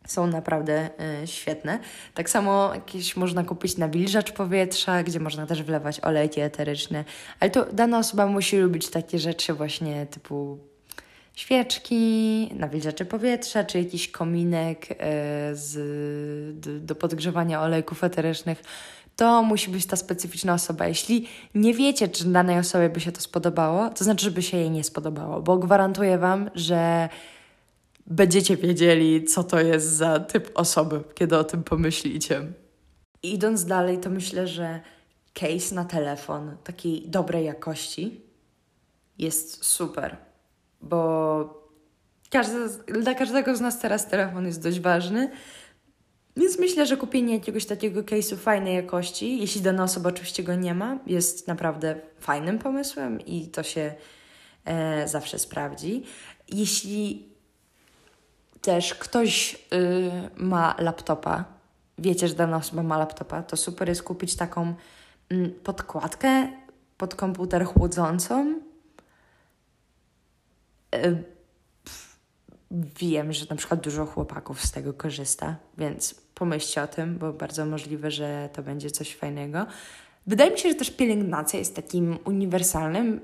Są 0.08 0.28
naprawdę 0.28 0.90
y, 1.24 1.28
świetne. 1.28 1.80
Tak 2.14 2.30
samo 2.30 2.74
jakieś 2.74 3.16
można 3.16 3.44
kupić 3.44 3.78
nawilżacz 3.78 4.32
powietrza, 4.32 5.04
gdzie 5.04 5.20
można 5.20 5.46
też 5.46 5.64
wlewać 5.64 6.00
olejki 6.00 6.42
eteryczne, 6.42 7.04
ale 7.40 7.52
to 7.52 7.66
dana 7.74 8.00
osoba 8.00 8.28
musi 8.28 8.58
lubić 8.58 8.90
takie 8.90 9.20
rzeczy 9.20 9.54
właśnie 9.54 10.06
typu 10.06 10.58
świeczki, 11.36 12.50
nawilżacze 12.56 13.06
powietrza, 13.06 13.64
czy 13.64 13.80
jakiś 13.80 14.12
kominek 14.12 14.88
e, 14.90 14.96
z, 15.54 16.86
do 16.86 16.96
podgrzewania 16.96 17.62
olejków 17.62 18.04
eterycznych, 18.04 18.64
to 19.16 19.44
musi 19.44 19.72
być 19.72 19.86
ta 19.86 19.96
specyficzna 19.96 20.54
osoba. 20.54 20.88
Jeśli 20.88 21.28
nie 21.56 21.74
wiecie, 21.74 22.08
czy 22.08 22.26
danej 22.26 22.60
osobie 22.60 22.90
by 22.90 23.00
się 23.00 23.12
to 23.12 23.22
spodobało, 23.22 23.90
to 23.90 24.04
znaczy, 24.04 24.26
żeby 24.26 24.42
się 24.42 24.58
jej 24.58 24.72
nie 24.72 24.84
spodobało, 24.84 25.42
bo 25.42 25.58
gwarantuję 25.58 26.18
Wam, 26.18 26.50
że 26.56 27.10
będziecie 28.08 28.58
wiedzieli, 28.58 29.24
co 29.24 29.44
to 29.44 29.60
jest 29.60 29.88
za 29.88 30.20
typ 30.20 30.52
osoby, 30.56 31.04
kiedy 31.16 31.38
o 31.38 31.44
tym 31.44 31.64
pomyślicie. 31.64 32.42
Idąc 33.24 33.66
dalej, 33.66 33.98
to 33.98 34.10
myślę, 34.10 34.48
że 34.48 34.80
case 35.34 35.76
na 35.76 35.86
telefon 35.86 36.58
takiej 36.64 37.08
dobrej 37.08 37.46
jakości 37.46 38.22
jest 39.18 39.66
super 39.66 40.18
bo 40.84 41.64
każdy, 42.30 42.58
dla 43.02 43.14
każdego 43.14 43.56
z 43.56 43.62
nas 43.62 43.80
teraz 43.80 44.08
telefon 44.08 44.46
jest 44.46 44.64
dość 44.64 44.80
ważny. 44.80 45.32
Więc 46.38 46.60
myślę, 46.60 46.86
że 46.86 46.98
kupienie 46.98 47.34
jakiegoś 47.34 47.66
takiego 47.66 48.02
case'u 48.02 48.38
fajnej 48.38 48.76
jakości, 48.76 49.40
jeśli 49.40 49.62
dana 49.62 49.84
osoba 49.84 50.10
oczywiście 50.10 50.44
go 50.44 50.56
nie 50.56 50.74
ma, 50.74 51.00
jest 51.06 51.48
naprawdę 51.48 51.96
fajnym 52.20 52.60
pomysłem 52.60 53.22
i 53.22 53.48
to 53.48 53.64
się 53.64 53.94
e, 54.66 55.08
zawsze 55.08 55.40
sprawdzi. 55.40 56.04
Jeśli 56.50 57.30
też 58.62 58.96
ktoś 58.96 59.56
y, 59.74 60.12
ma 60.36 60.76
laptopa, 60.80 61.46
wiecie, 61.98 62.28
że 62.28 62.36
dana 62.36 62.58
osoba 62.58 62.84
ma 62.84 62.98
laptopa, 62.98 63.44
to 63.44 63.58
super 63.58 63.90
jest 63.90 64.04
kupić 64.04 64.36
taką 64.36 64.74
y, 65.32 65.50
podkładkę 65.64 66.48
pod 66.98 67.16
komputer 67.16 67.66
chłodzącą, 67.66 68.62
Y, 70.96 71.24
wiem, 72.72 73.34
że 73.34 73.46
na 73.50 73.56
przykład 73.56 73.80
dużo 73.80 74.06
chłopaków 74.06 74.62
z 74.62 74.72
tego 74.72 74.94
korzysta, 74.94 75.56
więc 75.78 76.16
pomyślcie 76.36 76.84
o 76.84 76.88
tym, 76.88 77.18
bo 77.18 77.34
bardzo 77.34 77.66
możliwe, 77.66 78.12
że 78.12 78.50
to 78.54 78.64
będzie 78.64 78.92
coś 78.92 79.16
fajnego. 79.16 79.66
Wydaje 80.28 80.52
mi 80.52 80.60
się, 80.60 80.70
że 80.70 80.76
też 80.76 80.92
pielęgnacja 80.92 81.60
jest 81.60 81.76
takim 81.76 82.18
uniwersalnym 82.26 83.22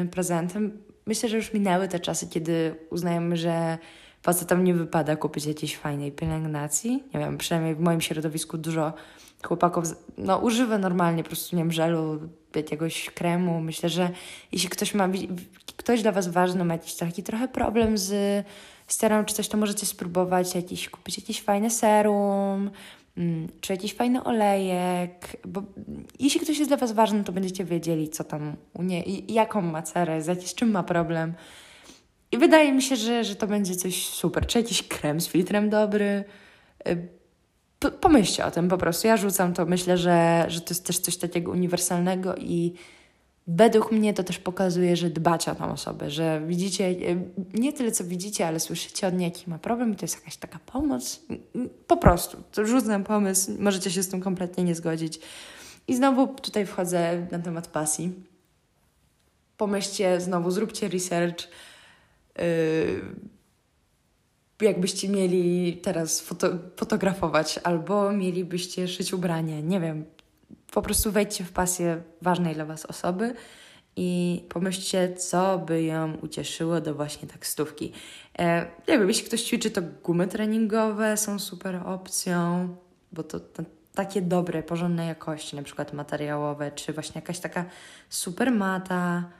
yy, 0.00 0.08
prezentem. 0.08 0.82
Myślę, 1.06 1.28
że 1.28 1.36
już 1.36 1.52
minęły 1.52 1.88
te 1.88 2.00
czasy, 2.00 2.28
kiedy 2.28 2.74
uznajemy, 2.90 3.36
że 3.36 3.78
facetom 4.22 4.64
nie 4.64 4.74
wypada 4.74 5.16
kupić 5.16 5.46
jakiejś 5.46 5.76
fajnej 5.76 6.12
pielęgnacji. 6.12 7.04
Nie 7.14 7.20
wiem, 7.20 7.38
przynajmniej 7.38 7.74
w 7.74 7.80
moim 7.80 8.00
środowisku 8.00 8.58
dużo 8.58 8.92
chłopaków 9.42 9.84
no, 10.18 10.38
używa 10.38 10.78
normalnie 10.78 11.22
po 11.22 11.28
prostu, 11.28 11.56
nie 11.56 11.62
wiem, 11.62 11.72
żelu, 11.72 12.20
jakiegoś 12.54 13.10
kremu. 13.10 13.60
Myślę, 13.60 13.88
że 13.88 14.10
jeśli 14.52 14.68
ktoś 14.68 14.94
ma, 14.94 15.08
ktoś 15.76 16.02
dla 16.02 16.12
Was 16.12 16.28
ważny, 16.28 16.64
ma 16.64 16.74
jakiś 16.74 16.94
taki 16.94 17.22
trochę 17.22 17.48
problem 17.48 17.98
z 17.98 18.44
sterą 18.92 19.24
czy 19.24 19.34
coś, 19.34 19.48
to 19.48 19.56
możecie 19.56 19.86
spróbować 19.86 20.54
jakiś, 20.54 20.88
kupić 20.88 21.18
jakiś 21.18 21.42
fajny 21.42 21.70
serum, 21.70 22.70
mm, 23.16 23.48
czy 23.60 23.72
jakiś 23.72 23.94
fajny 23.94 24.24
olejek, 24.24 25.36
bo 25.44 25.62
jeśli 26.18 26.40
ktoś 26.40 26.58
jest 26.58 26.70
dla 26.70 26.76
Was 26.76 26.92
ważny, 26.92 27.24
to 27.24 27.32
będziecie 27.32 27.64
wiedzieli, 27.64 28.08
co 28.08 28.24
tam 28.24 28.56
u 28.74 28.82
nie, 28.82 29.02
jaką 29.28 29.60
ma 29.60 29.82
cerę, 29.82 30.22
z, 30.22 30.54
czym 30.54 30.70
ma 30.70 30.82
problem. 30.82 31.34
I 32.32 32.38
wydaje 32.38 32.72
mi 32.72 32.82
się, 32.82 32.96
że, 32.96 33.24
że 33.24 33.36
to 33.36 33.46
będzie 33.46 33.76
coś 33.76 34.06
super. 34.06 34.46
Czy 34.46 34.58
jakiś 34.58 34.82
krem 34.82 35.20
z 35.20 35.28
filtrem 35.28 35.70
dobry. 35.70 36.24
Y, 36.88 37.08
pomyślcie 38.00 38.44
o 38.44 38.50
tym 38.50 38.68
po 38.68 38.78
prostu. 38.78 39.06
Ja 39.06 39.16
rzucam 39.16 39.54
to. 39.54 39.66
Myślę, 39.66 39.98
że, 39.98 40.44
że 40.48 40.60
to 40.60 40.66
jest 40.70 40.86
też 40.86 40.98
coś 40.98 41.16
takiego 41.16 41.50
uniwersalnego 41.50 42.36
i 42.36 42.74
według 43.56 43.92
mnie 43.92 44.14
to 44.14 44.24
też 44.24 44.38
pokazuje, 44.38 44.96
że 44.96 45.10
dbacie 45.10 45.52
o 45.52 45.54
tą 45.54 45.72
osobę, 45.72 46.10
że 46.10 46.42
widzicie, 46.46 46.84
e, 46.84 46.94
nie 47.54 47.72
tyle 47.72 47.92
co 47.92 48.04
widzicie, 48.04 48.46
ale 48.46 48.60
słyszycie 48.60 49.06
od 49.06 49.14
niej, 49.14 49.24
jaki 49.24 49.50
ma 49.50 49.58
problem 49.58 49.92
i 49.92 49.96
to 49.96 50.04
jest 50.04 50.14
jakaś 50.14 50.36
taka 50.36 50.58
pomoc. 50.58 51.20
Po 51.86 51.96
prostu. 51.96 52.42
To 52.52 52.66
rzucam 52.66 53.04
pomysł, 53.04 53.52
możecie 53.58 53.90
się 53.90 54.02
z 54.02 54.08
tym 54.08 54.20
kompletnie 54.20 54.64
nie 54.64 54.74
zgodzić. 54.74 55.20
I 55.88 55.96
znowu 55.96 56.26
tutaj 56.26 56.66
wchodzę 56.66 57.26
na 57.30 57.38
temat 57.38 57.68
pasji. 57.68 58.12
Pomyślcie 59.56 60.20
znowu, 60.20 60.50
zróbcie 60.50 60.88
research. 60.88 61.48
Yy, 62.38 63.02
jakbyście 64.60 65.08
mieli 65.08 65.76
teraz 65.82 66.20
foto 66.20 66.48
fotografować 66.76 67.60
albo 67.64 68.12
mielibyście 68.12 68.88
szyć 68.88 69.12
ubranie, 69.12 69.62
nie 69.62 69.80
wiem. 69.80 70.04
Po 70.72 70.82
prostu 70.82 71.12
wejdźcie 71.12 71.44
w 71.44 71.52
pasję 71.52 72.02
ważnej 72.22 72.54
dla 72.54 72.64
Was 72.64 72.86
osoby 72.86 73.34
i 73.96 74.44
pomyślcie, 74.48 75.14
co 75.14 75.58
by 75.58 75.82
ją 75.82 76.16
ucieszyło 76.16 76.80
do 76.80 76.94
właśnie 76.94 77.28
tak 77.28 77.46
stówki. 77.46 77.92
E, 78.38 78.66
nie 78.88 78.98
wiem, 78.98 79.08
jeśli 79.08 79.24
ktoś 79.24 79.42
ćwiczy, 79.42 79.70
to 79.70 79.82
gumy 80.04 80.26
treningowe 80.26 81.16
są 81.16 81.38
super 81.38 81.82
opcją, 81.86 82.68
bo 83.12 83.22
to, 83.22 83.40
to 83.40 83.62
takie 83.94 84.22
dobre, 84.22 84.62
porządnej 84.62 85.08
jakości, 85.08 85.56
na 85.56 85.62
przykład 85.62 85.92
materiałowe, 85.92 86.72
czy 86.72 86.92
właśnie 86.92 87.20
jakaś 87.20 87.38
taka 87.38 87.64
super 88.08 88.52
mata, 88.52 89.30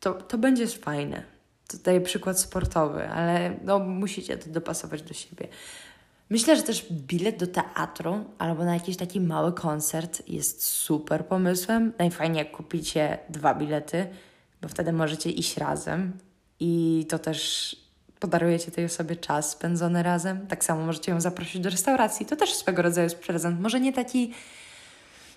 to, 0.00 0.14
to 0.14 0.38
będzie 0.38 0.66
fajne 0.66 1.34
tutaj 1.68 2.00
przykład 2.00 2.40
sportowy, 2.40 3.08
ale 3.08 3.56
no, 3.62 3.78
musicie 3.78 4.36
to 4.36 4.50
dopasować 4.50 5.02
do 5.02 5.14
siebie. 5.14 5.48
Myślę, 6.30 6.56
że 6.56 6.62
też 6.62 6.86
bilet 6.90 7.38
do 7.38 7.46
teatru 7.46 8.24
albo 8.38 8.64
na 8.64 8.74
jakiś 8.74 8.96
taki 8.96 9.20
mały 9.20 9.52
koncert 9.52 10.28
jest 10.28 10.64
super 10.64 11.26
pomysłem. 11.26 11.92
Najfajniej 11.98 12.38
jak 12.38 12.50
kupicie 12.50 13.18
dwa 13.28 13.54
bilety, 13.54 14.06
bo 14.62 14.68
wtedy 14.68 14.92
możecie 14.92 15.30
iść 15.30 15.56
razem 15.56 16.12
i 16.60 17.06
to 17.08 17.18
też 17.18 17.76
podarujecie 18.20 18.70
tej 18.70 18.84
osobie 18.84 19.16
czas 19.16 19.50
spędzony 19.50 20.02
razem. 20.02 20.46
Tak 20.46 20.64
samo 20.64 20.86
możecie 20.86 21.12
ją 21.12 21.20
zaprosić 21.20 21.62
do 21.62 21.70
restauracji. 21.70 22.26
To 22.26 22.36
też 22.36 22.54
swego 22.54 22.82
rodzaju 22.82 23.04
jest 23.04 23.18
prezent. 23.18 23.60
Może 23.60 23.80
nie 23.80 23.92
taki 23.92 24.32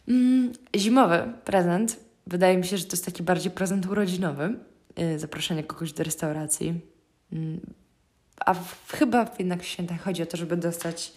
mm, 0.07 0.53
zimowy 0.75 1.33
prezent. 1.45 1.99
Wydaje 2.27 2.57
mi 2.57 2.65
się, 2.65 2.77
że 2.77 2.85
to 2.85 2.93
jest 2.93 3.05
taki 3.05 3.23
bardziej 3.23 3.51
prezent 3.51 3.85
urodzinowy, 3.85 4.55
Y, 4.99 5.19
zaproszenie 5.19 5.63
kogoś 5.63 5.93
do 5.93 6.03
restauracji. 6.03 6.81
A 8.45 8.53
w, 8.53 8.91
chyba 8.91 9.25
jednak 9.39 9.61
w 9.61 9.65
świętach 9.65 10.01
chodzi 10.01 10.23
o 10.23 10.25
to, 10.25 10.37
żeby 10.37 10.57
dostać 10.57 11.13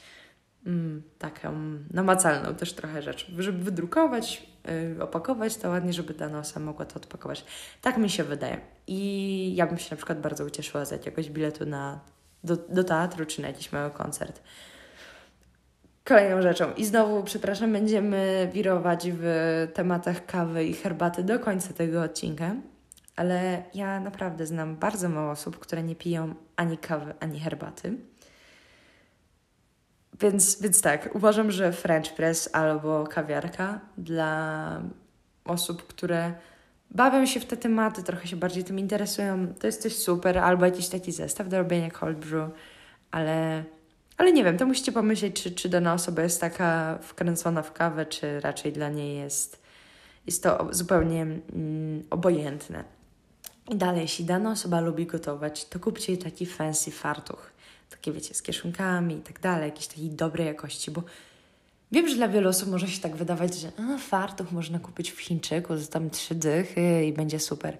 mm, 0.66 1.02
taką 1.18 1.52
namacalną 1.90 2.54
też 2.54 2.72
trochę 2.72 3.02
rzecz, 3.02 3.30
żeby 3.38 3.64
wydrukować 3.64 4.46
yy, 4.94 5.02
opakować, 5.02 5.56
to 5.56 5.70
ładnie, 5.70 5.92
żeby 5.92 6.14
dana 6.14 6.38
osoba 6.38 6.66
mogła 6.66 6.84
to 6.84 6.96
odpakować. 6.96 7.44
Tak 7.82 7.98
mi 7.98 8.10
się 8.10 8.24
wydaje. 8.24 8.60
I 8.86 9.52
ja 9.56 9.66
bym 9.66 9.78
się 9.78 9.88
na 9.90 9.96
przykład 9.96 10.20
bardzo 10.20 10.44
ucieszyła 10.44 10.84
z 10.84 10.90
jakiegoś 10.90 11.30
biletu 11.30 11.66
na, 11.66 12.00
do, 12.44 12.56
do 12.56 12.84
teatru 12.84 13.26
czy 13.26 13.42
na 13.42 13.48
jakiś 13.48 13.72
mały 13.72 13.90
koncert. 13.90 14.42
Kolejną 16.04 16.42
rzeczą, 16.42 16.72
i 16.76 16.84
znowu, 16.84 17.22
przepraszam, 17.22 17.72
będziemy 17.72 18.50
wirować 18.52 19.08
w 19.12 19.24
tematach 19.74 20.26
kawy 20.26 20.64
i 20.64 20.74
herbaty 20.74 21.24
do 21.24 21.38
końca 21.38 21.72
tego 21.72 22.02
odcinka, 22.02 22.54
ale 23.20 23.62
ja 23.74 24.00
naprawdę 24.00 24.46
znam 24.46 24.76
bardzo 24.76 25.08
mało 25.08 25.30
osób, 25.30 25.58
które 25.58 25.82
nie 25.82 25.96
piją 25.96 26.34
ani 26.56 26.78
kawy, 26.78 27.14
ani 27.20 27.40
herbaty. 27.40 27.96
Więc, 30.20 30.62
więc 30.62 30.82
tak, 30.82 31.10
uważam, 31.14 31.50
że 31.50 31.72
French 31.72 32.14
press 32.14 32.50
albo 32.52 33.06
kawiarka 33.06 33.80
dla 33.98 34.82
osób, 35.44 35.86
które 35.86 36.34
bawią 36.90 37.26
się 37.26 37.40
w 37.40 37.46
te 37.46 37.56
tematy, 37.56 38.02
trochę 38.02 38.26
się 38.26 38.36
bardziej 38.36 38.64
tym 38.64 38.78
interesują, 38.78 39.54
to 39.54 39.66
jest 39.66 39.82
coś 39.82 39.96
super, 39.96 40.38
albo 40.38 40.64
jakiś 40.64 40.88
taki 40.88 41.12
zestaw 41.12 41.48
do 41.48 41.58
robienia 41.58 41.90
cold 41.90 42.18
brew, 42.18 42.50
ale, 43.10 43.64
ale 44.16 44.32
nie 44.32 44.44
wiem, 44.44 44.58
to 44.58 44.66
musicie 44.66 44.92
pomyśleć, 44.92 45.42
czy, 45.42 45.50
czy 45.50 45.68
dana 45.68 45.94
osoba 45.94 46.22
jest 46.22 46.40
taka 46.40 46.98
wkręcona 47.02 47.62
w 47.62 47.72
kawę, 47.72 48.06
czy 48.06 48.40
raczej 48.40 48.72
dla 48.72 48.88
niej 48.88 49.16
jest, 49.16 49.62
jest 50.26 50.42
to 50.42 50.68
zupełnie 50.70 51.22
mm, 51.22 52.02
obojętne. 52.10 52.99
I 53.70 53.76
dalej, 53.76 54.02
jeśli 54.02 54.24
dana 54.24 54.50
osoba 54.50 54.80
lubi 54.80 55.06
gotować, 55.06 55.64
to 55.64 55.80
kupcie 55.80 56.12
jej 56.12 56.22
taki 56.22 56.46
fancy 56.46 56.90
fartuch 56.90 57.50
takie 57.90 58.12
wiecie, 58.12 58.34
z 58.34 58.42
kieszonkami 58.42 59.14
i 59.14 59.20
tak 59.20 59.40
dalej, 59.40 59.64
jakieś 59.64 59.86
takiej 59.86 60.10
dobrej 60.10 60.46
jakości, 60.46 60.90
bo 60.90 61.02
wiem, 61.92 62.08
że 62.08 62.16
dla 62.16 62.28
wielu 62.28 62.48
osób 62.48 62.68
może 62.68 62.88
się 62.88 63.00
tak 63.00 63.16
wydawać, 63.16 63.54
że 63.54 63.72
a, 63.78 63.98
fartuch 63.98 64.52
można 64.52 64.78
kupić 64.78 65.10
w 65.10 65.20
Chińczyku 65.20 65.76
za 65.76 65.86
tam 65.86 66.10
trzy 66.10 66.34
dychy 66.34 67.04
i 67.06 67.12
będzie 67.12 67.40
super. 67.40 67.78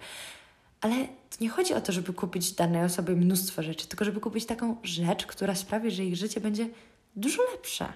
Ale 0.81 0.95
to 1.07 1.37
nie 1.41 1.49
chodzi 1.49 1.75
o 1.75 1.81
to, 1.81 1.93
żeby 1.93 2.13
kupić 2.13 2.53
danej 2.53 2.85
osobie 2.85 3.15
mnóstwo 3.15 3.63
rzeczy, 3.63 3.87
tylko 3.87 4.05
żeby 4.05 4.21
kupić 4.21 4.47
taką 4.47 4.77
rzecz, 4.83 5.27
która 5.27 5.55
sprawi, 5.55 5.91
że 5.91 6.05
ich 6.05 6.17
życie 6.17 6.41
będzie 6.41 6.69
dużo 7.17 7.43
lepsze. 7.53 7.93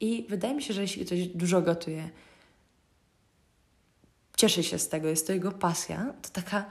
I 0.00 0.26
wydaje 0.28 0.54
mi 0.54 0.62
się, 0.62 0.74
że 0.74 0.80
jeśli 0.80 1.06
ktoś 1.06 1.26
dużo 1.26 1.62
gotuje, 1.62 2.10
cieszy 4.36 4.62
się 4.62 4.78
z 4.78 4.88
tego, 4.88 5.08
jest 5.08 5.26
to 5.26 5.32
jego 5.32 5.52
pasja, 5.52 6.14
to 6.22 6.28
taka 6.28 6.64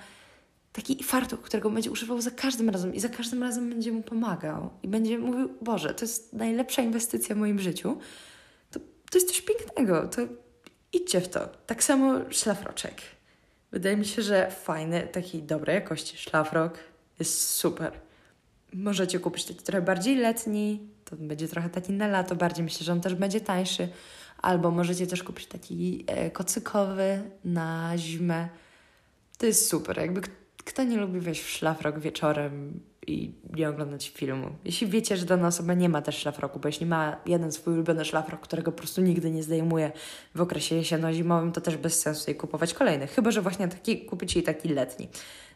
taki 0.74 1.04
fartuch, 1.04 1.42
którego 1.42 1.70
będzie 1.70 1.92
używał 1.92 2.22
za 2.22 2.32
każdym 2.32 2.70
razem 2.70 2.96
i 2.96 3.00
za 3.00 3.10
każdym 3.10 3.44
razem 3.44 3.70
będzie 3.70 3.92
mu 3.92 4.04
pomagał 4.04 4.70
i 4.84 4.88
będzie 4.88 5.20
mówił, 5.20 5.50
Boże, 5.62 5.94
to 5.94 6.06
jest 6.06 6.34
najlepsza 6.34 6.82
inwestycja 6.82 7.36
w 7.36 7.38
moim 7.38 7.60
życiu, 7.60 7.98
to, 8.72 8.80
to 8.80 9.18
jest 9.18 9.28
coś 9.28 9.42
pięknego, 9.42 10.08
to 10.08 10.22
idźcie 10.94 11.22
w 11.22 11.28
to. 11.28 11.50
Tak 11.66 11.84
samo 11.84 12.20
szlafroczek. 12.30 13.02
Wydaje 13.72 13.98
mi 13.98 14.06
się, 14.06 14.22
że 14.22 14.52
fajny, 14.52 15.08
takiej 15.12 15.44
dobrej 15.44 15.76
jakości 15.76 16.18
szlafrok 16.18 16.78
jest 17.20 17.50
super. 17.50 17.94
Możecie 18.74 19.20
kupić 19.20 19.46
taki 19.46 19.64
trochę 19.64 19.82
bardziej 19.82 20.16
letni, 20.16 20.80
to 21.06 21.16
będzie 21.16 21.48
trochę 21.48 21.70
taki 21.70 21.94
na 21.94 22.08
lato, 22.08 22.36
bardziej 22.36 22.64
myślę, 22.64 22.86
że 22.86 22.92
on 22.92 23.02
też 23.02 23.16
będzie 23.16 23.42
tańszy. 23.42 23.90
Albo 24.42 24.72
możecie 24.72 25.08
też 25.08 25.24
kupić 25.24 25.46
taki 25.46 26.04
e, 26.08 26.32
kocykowy 26.32 27.22
na 27.46 27.98
zimę. 27.98 28.50
To 29.38 29.46
jest 29.46 29.68
super. 29.70 29.98
Jakby 29.98 30.22
kto 30.64 30.84
nie 30.84 30.98
lubi 30.98 31.20
wejść 31.20 31.42
w 31.42 31.50
szlafrok 31.50 32.00
wieczorem 32.00 32.80
i 33.08 33.32
nie 33.56 33.70
oglądać 33.70 34.10
filmu? 34.10 34.48
Jeśli 34.66 34.88
wiecie, 34.88 35.18
że 35.18 35.26
dana 35.26 35.48
osoba 35.48 35.74
nie 35.74 35.90
ma 35.90 36.02
też 36.02 36.18
szlafroku, 36.18 36.60
bo 36.60 36.68
jeśli 36.68 36.86
ma 36.86 37.18
jeden 37.26 37.52
swój 37.52 37.74
ulubiony 37.74 38.06
szlafrok, 38.06 38.42
którego 38.42 38.72
po 38.72 38.78
prostu 38.78 39.02
nigdy 39.02 39.32
nie 39.32 39.44
zdejmuje 39.44 39.92
w 40.36 40.42
okresie 40.42 40.76
jesienno-zimowym, 40.76 41.52
to 41.52 41.62
też 41.62 41.78
bez 41.78 42.02
sensu 42.02 42.24
jej 42.28 42.38
kupować 42.38 42.74
kolejny. 42.74 43.08
Chyba, 43.08 43.32
że 43.32 43.42
właśnie 43.42 43.68
taki, 43.68 44.06
kupicie 44.06 44.40
jej 44.40 44.46
taki 44.46 44.70
letni. 44.70 45.08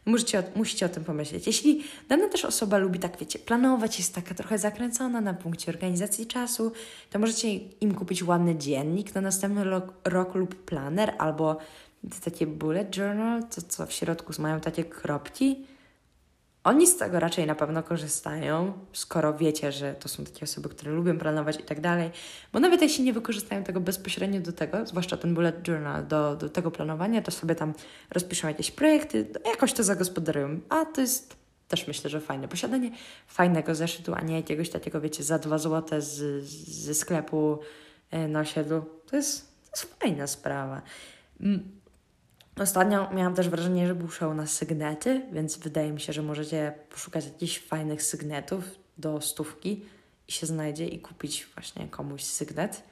Musicie, 0.06 0.42
musicie 0.54 0.86
o 0.86 0.88
tym 0.88 1.04
pomyśleć. 1.04 1.46
Jeśli 1.46 1.84
dana 2.08 2.28
też 2.28 2.44
osoba 2.44 2.78
lubi 2.78 2.98
tak, 2.98 3.18
wiecie, 3.18 3.38
planować, 3.38 3.98
jest 3.98 4.14
taka 4.14 4.34
trochę 4.34 4.58
zakręcona 4.58 5.20
na 5.20 5.34
punkcie 5.34 5.72
organizacji 5.72 6.26
czasu, 6.26 6.72
to 7.10 7.18
możecie 7.18 7.48
im 7.56 7.94
kupić 7.94 8.22
ładny 8.22 8.56
dziennik 8.56 9.14
na 9.14 9.20
następny 9.20 9.64
rok, 9.64 9.92
rok 10.04 10.34
lub 10.34 10.54
planer 10.54 11.14
albo 11.18 11.56
to 12.02 12.30
takie 12.30 12.46
bullet 12.46 12.96
journal, 12.96 13.42
to 13.54 13.62
co 13.62 13.86
w 13.86 13.92
środku 13.92 14.32
mają 14.38 14.60
takie 14.60 14.84
kropki. 14.84 15.66
Oni 16.64 16.86
z 16.86 16.96
tego 16.96 17.20
raczej 17.20 17.46
na 17.46 17.54
pewno 17.54 17.82
korzystają, 17.82 18.72
skoro 18.92 19.34
wiecie, 19.34 19.72
że 19.72 19.94
to 19.94 20.08
są 20.08 20.24
takie 20.24 20.44
osoby, 20.44 20.68
które 20.68 20.92
lubią 20.92 21.18
planować 21.18 21.60
i 21.60 21.62
tak 21.62 21.80
dalej. 21.80 22.10
Bo 22.52 22.60
nawet 22.60 22.82
jeśli 22.82 23.04
nie 23.04 23.12
wykorzystają 23.12 23.64
tego 23.64 23.80
bezpośrednio 23.80 24.40
do 24.40 24.52
tego, 24.52 24.86
zwłaszcza 24.86 25.16
ten 25.16 25.34
bullet 25.34 25.68
journal, 25.68 26.06
do, 26.06 26.36
do 26.36 26.48
tego 26.48 26.70
planowania, 26.70 27.22
to 27.22 27.30
sobie 27.30 27.54
tam 27.54 27.74
rozpiszą 28.10 28.48
jakieś 28.48 28.70
projekty, 28.70 29.26
jakoś 29.44 29.72
to 29.72 29.84
zagospodarują. 29.84 30.60
A 30.68 30.84
to 30.84 31.00
jest 31.00 31.36
też 31.68 31.86
myślę, 31.86 32.10
że 32.10 32.20
fajne. 32.20 32.48
Posiadanie 32.48 32.90
fajnego 33.26 33.74
zeszytu, 33.74 34.14
a 34.14 34.20
nie 34.20 34.36
jakiegoś 34.36 34.70
takiego, 34.70 35.00
wiecie, 35.00 35.22
za 35.22 35.38
dwa 35.38 35.58
złote 35.58 36.02
z, 36.02 36.44
ze 36.68 36.94
sklepu 36.94 37.58
e, 38.10 38.28
na 38.28 38.40
osiedlu, 38.40 38.84
to 39.06 39.16
jest, 39.16 39.48
to 39.64 39.70
jest 39.70 40.00
fajna 40.00 40.26
sprawa. 40.26 40.82
Ostatnio 42.60 43.10
miałam 43.14 43.34
też 43.34 43.48
wrażenie, 43.48 43.86
że 43.86 43.94
był 43.94 44.08
show 44.08 44.36
na 44.36 44.46
sygnety, 44.46 45.22
więc 45.32 45.58
wydaje 45.58 45.92
mi 45.92 46.00
się, 46.00 46.12
że 46.12 46.22
możecie 46.22 46.72
poszukać 46.90 47.24
jakichś 47.24 47.58
fajnych 47.58 48.02
sygnetów 48.02 48.64
do 48.98 49.20
stówki 49.20 49.84
i 50.28 50.32
się 50.32 50.46
znajdzie 50.46 50.86
i 50.86 50.98
kupić 50.98 51.48
właśnie 51.54 51.88
komuś 51.88 52.22
sygnet. 52.22 52.82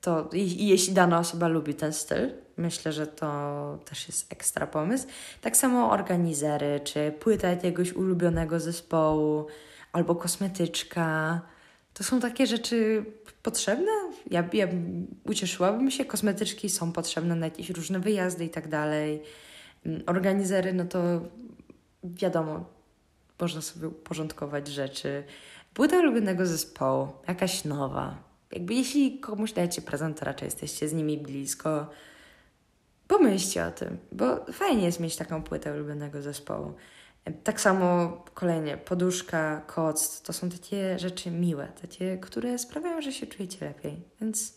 To 0.00 0.30
i, 0.32 0.68
jeśli 0.68 0.94
dana 0.94 1.18
osoba 1.18 1.48
lubi 1.48 1.74
ten 1.74 1.92
styl, 1.92 2.30
myślę, 2.56 2.92
że 2.92 3.06
to 3.06 3.78
też 3.84 4.08
jest 4.08 4.32
ekstra 4.32 4.66
pomysł. 4.66 5.06
Tak 5.40 5.56
samo 5.56 5.90
organizery, 5.90 6.80
czy 6.84 7.12
płyta 7.20 7.48
jakiegoś 7.48 7.92
ulubionego 7.92 8.60
zespołu, 8.60 9.46
albo 9.92 10.14
kosmetyczka. 10.14 11.40
To 11.94 12.04
są 12.04 12.20
takie 12.20 12.46
rzeczy 12.46 13.04
potrzebne. 13.42 13.92
Ja, 14.30 14.48
ja 14.52 14.68
ucieszyłabym 15.24 15.90
się, 15.90 16.04
kosmetyczki 16.04 16.70
są 16.70 16.92
potrzebne 16.92 17.36
na 17.36 17.46
jakieś 17.46 17.70
różne 17.70 18.00
wyjazdy 18.00 18.44
i 18.44 18.50
tak 18.50 18.68
dalej. 18.68 19.22
Mm, 19.86 20.02
organizery, 20.06 20.72
no 20.72 20.84
to 20.84 21.20
wiadomo, 22.04 22.64
można 23.40 23.60
sobie 23.60 23.88
uporządkować 23.88 24.68
rzeczy. 24.68 25.24
Płyta 25.74 25.98
ulubionego 25.98 26.46
zespołu, 26.46 27.08
jakaś 27.28 27.64
nowa. 27.64 28.22
Jakby 28.52 28.74
jeśli 28.74 29.20
komuś 29.20 29.52
dajecie 29.52 29.82
prezent, 29.82 30.18
to 30.18 30.24
raczej 30.24 30.46
jesteście 30.46 30.88
z 30.88 30.92
nimi 30.92 31.18
blisko. 31.18 31.86
Pomyślcie 33.08 33.66
o 33.66 33.70
tym, 33.70 33.98
bo 34.12 34.44
fajnie 34.52 34.84
jest 34.84 35.00
mieć 35.00 35.16
taką 35.16 35.42
płytę 35.42 35.74
ulubionego 35.74 36.22
zespołu. 36.22 36.74
Tak 37.44 37.60
samo 37.60 38.16
kolejnie, 38.34 38.76
poduszka, 38.76 39.62
koc, 39.66 40.22
to 40.22 40.32
są 40.32 40.50
takie 40.50 40.98
rzeczy 40.98 41.30
miłe, 41.30 41.68
takie, 41.82 42.18
które 42.18 42.58
sprawiają, 42.58 43.02
że 43.02 43.12
się 43.12 43.26
czujecie 43.26 43.64
lepiej. 43.64 43.96
Więc 44.20 44.54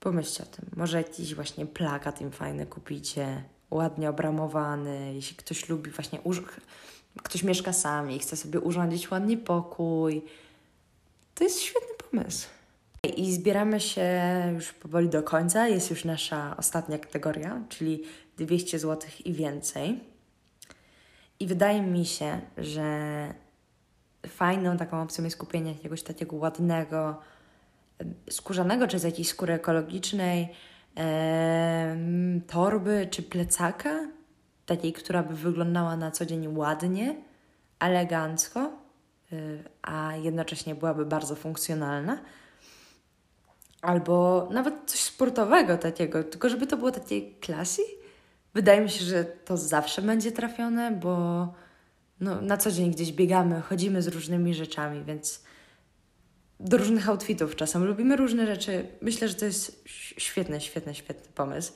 pomyślcie 0.00 0.42
o 0.42 0.46
tym. 0.46 0.64
Może 0.76 0.98
jakiś 0.98 1.34
właśnie 1.34 1.66
plakat 1.66 2.20
im 2.20 2.30
fajny 2.30 2.66
kupicie, 2.66 3.42
ładnie 3.70 4.10
obramowany, 4.10 5.14
jeśli 5.14 5.36
ktoś 5.36 5.68
lubi 5.68 5.90
właśnie, 5.90 6.18
ktoś 7.22 7.42
mieszka 7.42 7.72
sam 7.72 8.10
i 8.10 8.18
chce 8.18 8.36
sobie 8.36 8.60
urządzić 8.60 9.10
ładnie 9.10 9.36
pokój. 9.36 10.22
To 11.34 11.44
jest 11.44 11.60
świetny 11.60 11.94
pomysł. 12.10 12.48
I 13.16 13.32
zbieramy 13.32 13.80
się 13.80 14.10
już 14.54 14.72
powoli 14.72 15.08
do 15.08 15.22
końca. 15.22 15.68
Jest 15.68 15.90
już 15.90 16.04
nasza 16.04 16.56
ostatnia 16.56 16.98
kategoria, 16.98 17.62
czyli 17.68 18.02
200 18.36 18.78
zł 18.78 19.10
i 19.24 19.32
więcej. 19.32 20.00
I 21.40 21.46
wydaje 21.46 21.82
mi 21.82 22.04
się, 22.04 22.40
że 22.58 22.86
fajną 24.26 24.76
taką 24.76 25.02
opcją 25.02 25.24
jest 25.24 25.36
kupienie 25.36 25.72
jakiegoś 25.72 26.02
takiego 26.02 26.36
ładnego, 26.36 27.20
skórzanego, 28.30 28.86
czy 28.88 28.98
z 28.98 29.02
jakiejś 29.02 29.28
skóry 29.28 29.54
ekologicznej, 29.54 30.48
e, 30.96 31.96
torby 32.46 33.08
czy 33.10 33.22
plecaka, 33.22 34.08
takiej, 34.66 34.92
która 34.92 35.22
by 35.22 35.34
wyglądała 35.34 35.96
na 35.96 36.10
co 36.10 36.26
dzień 36.26 36.56
ładnie, 36.56 37.16
elegancko, 37.80 38.60
e, 38.60 39.36
a 39.82 40.16
jednocześnie 40.16 40.74
byłaby 40.74 41.06
bardzo 41.06 41.34
funkcjonalna. 41.34 42.18
Albo 43.82 44.48
nawet 44.52 44.74
coś 44.86 45.00
sportowego 45.00 45.78
takiego, 45.78 46.24
tylko 46.24 46.48
żeby 46.48 46.66
to 46.66 46.76
było 46.76 46.90
takie 46.90 47.30
klasy, 47.30 47.82
Wydaje 48.56 48.80
mi 48.80 48.90
się, 48.90 49.04
że 49.04 49.24
to 49.24 49.56
zawsze 49.56 50.02
będzie 50.02 50.32
trafione, 50.32 50.90
bo 50.90 51.46
no, 52.20 52.40
na 52.40 52.56
co 52.56 52.70
dzień 52.70 52.90
gdzieś 52.90 53.12
biegamy, 53.12 53.60
chodzimy 53.60 54.02
z 54.02 54.08
różnymi 54.08 54.54
rzeczami, 54.54 55.04
więc 55.04 55.42
do 56.60 56.78
różnych 56.78 57.08
outfitów 57.08 57.56
czasem 57.56 57.84
lubimy 57.84 58.16
różne 58.16 58.46
rzeczy. 58.46 58.86
Myślę, 59.00 59.28
że 59.28 59.34
to 59.34 59.44
jest 59.44 59.84
świetny, 60.16 60.60
świetny, 60.60 60.94
świetny 60.94 61.32
pomysł. 61.34 61.72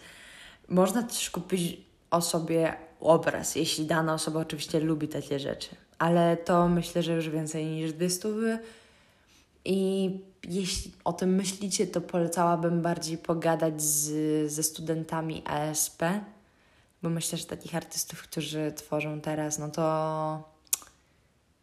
Można 0.69 1.03
też 1.03 1.31
kupić 1.31 1.81
osobie 2.11 2.75
obraz, 3.01 3.57
jeśli 3.57 3.87
dana 3.87 4.15
osoba 4.15 4.41
oczywiście 4.41 4.81
lubi 4.81 5.09
takie 5.09 5.39
rzeczy, 5.39 5.69
ale 5.99 6.37
to 6.37 6.69
myślę, 6.69 7.03
że 7.03 7.13
już 7.13 7.29
więcej 7.29 7.67
niż 7.67 7.93
dwie 7.93 8.11
stówy. 8.11 8.59
I 9.65 10.11
jeśli 10.49 10.93
o 11.05 11.13
tym 11.13 11.35
myślicie, 11.35 11.87
to 11.87 12.01
polecałabym 12.01 12.83
bardziej 12.83 13.19
pogadać 13.19 13.83
z, 13.83 14.53
ze 14.53 14.63
studentami 14.63 15.43
ASP, 15.47 16.03
bo 17.03 17.11
myślę, 17.11 17.39
że 17.39 17.45
takich 17.45 17.75
artystów, 17.75 18.23
którzy 18.23 18.73
tworzą 18.77 19.21
teraz, 19.21 19.59
no 19.59 19.69
to 19.69 20.51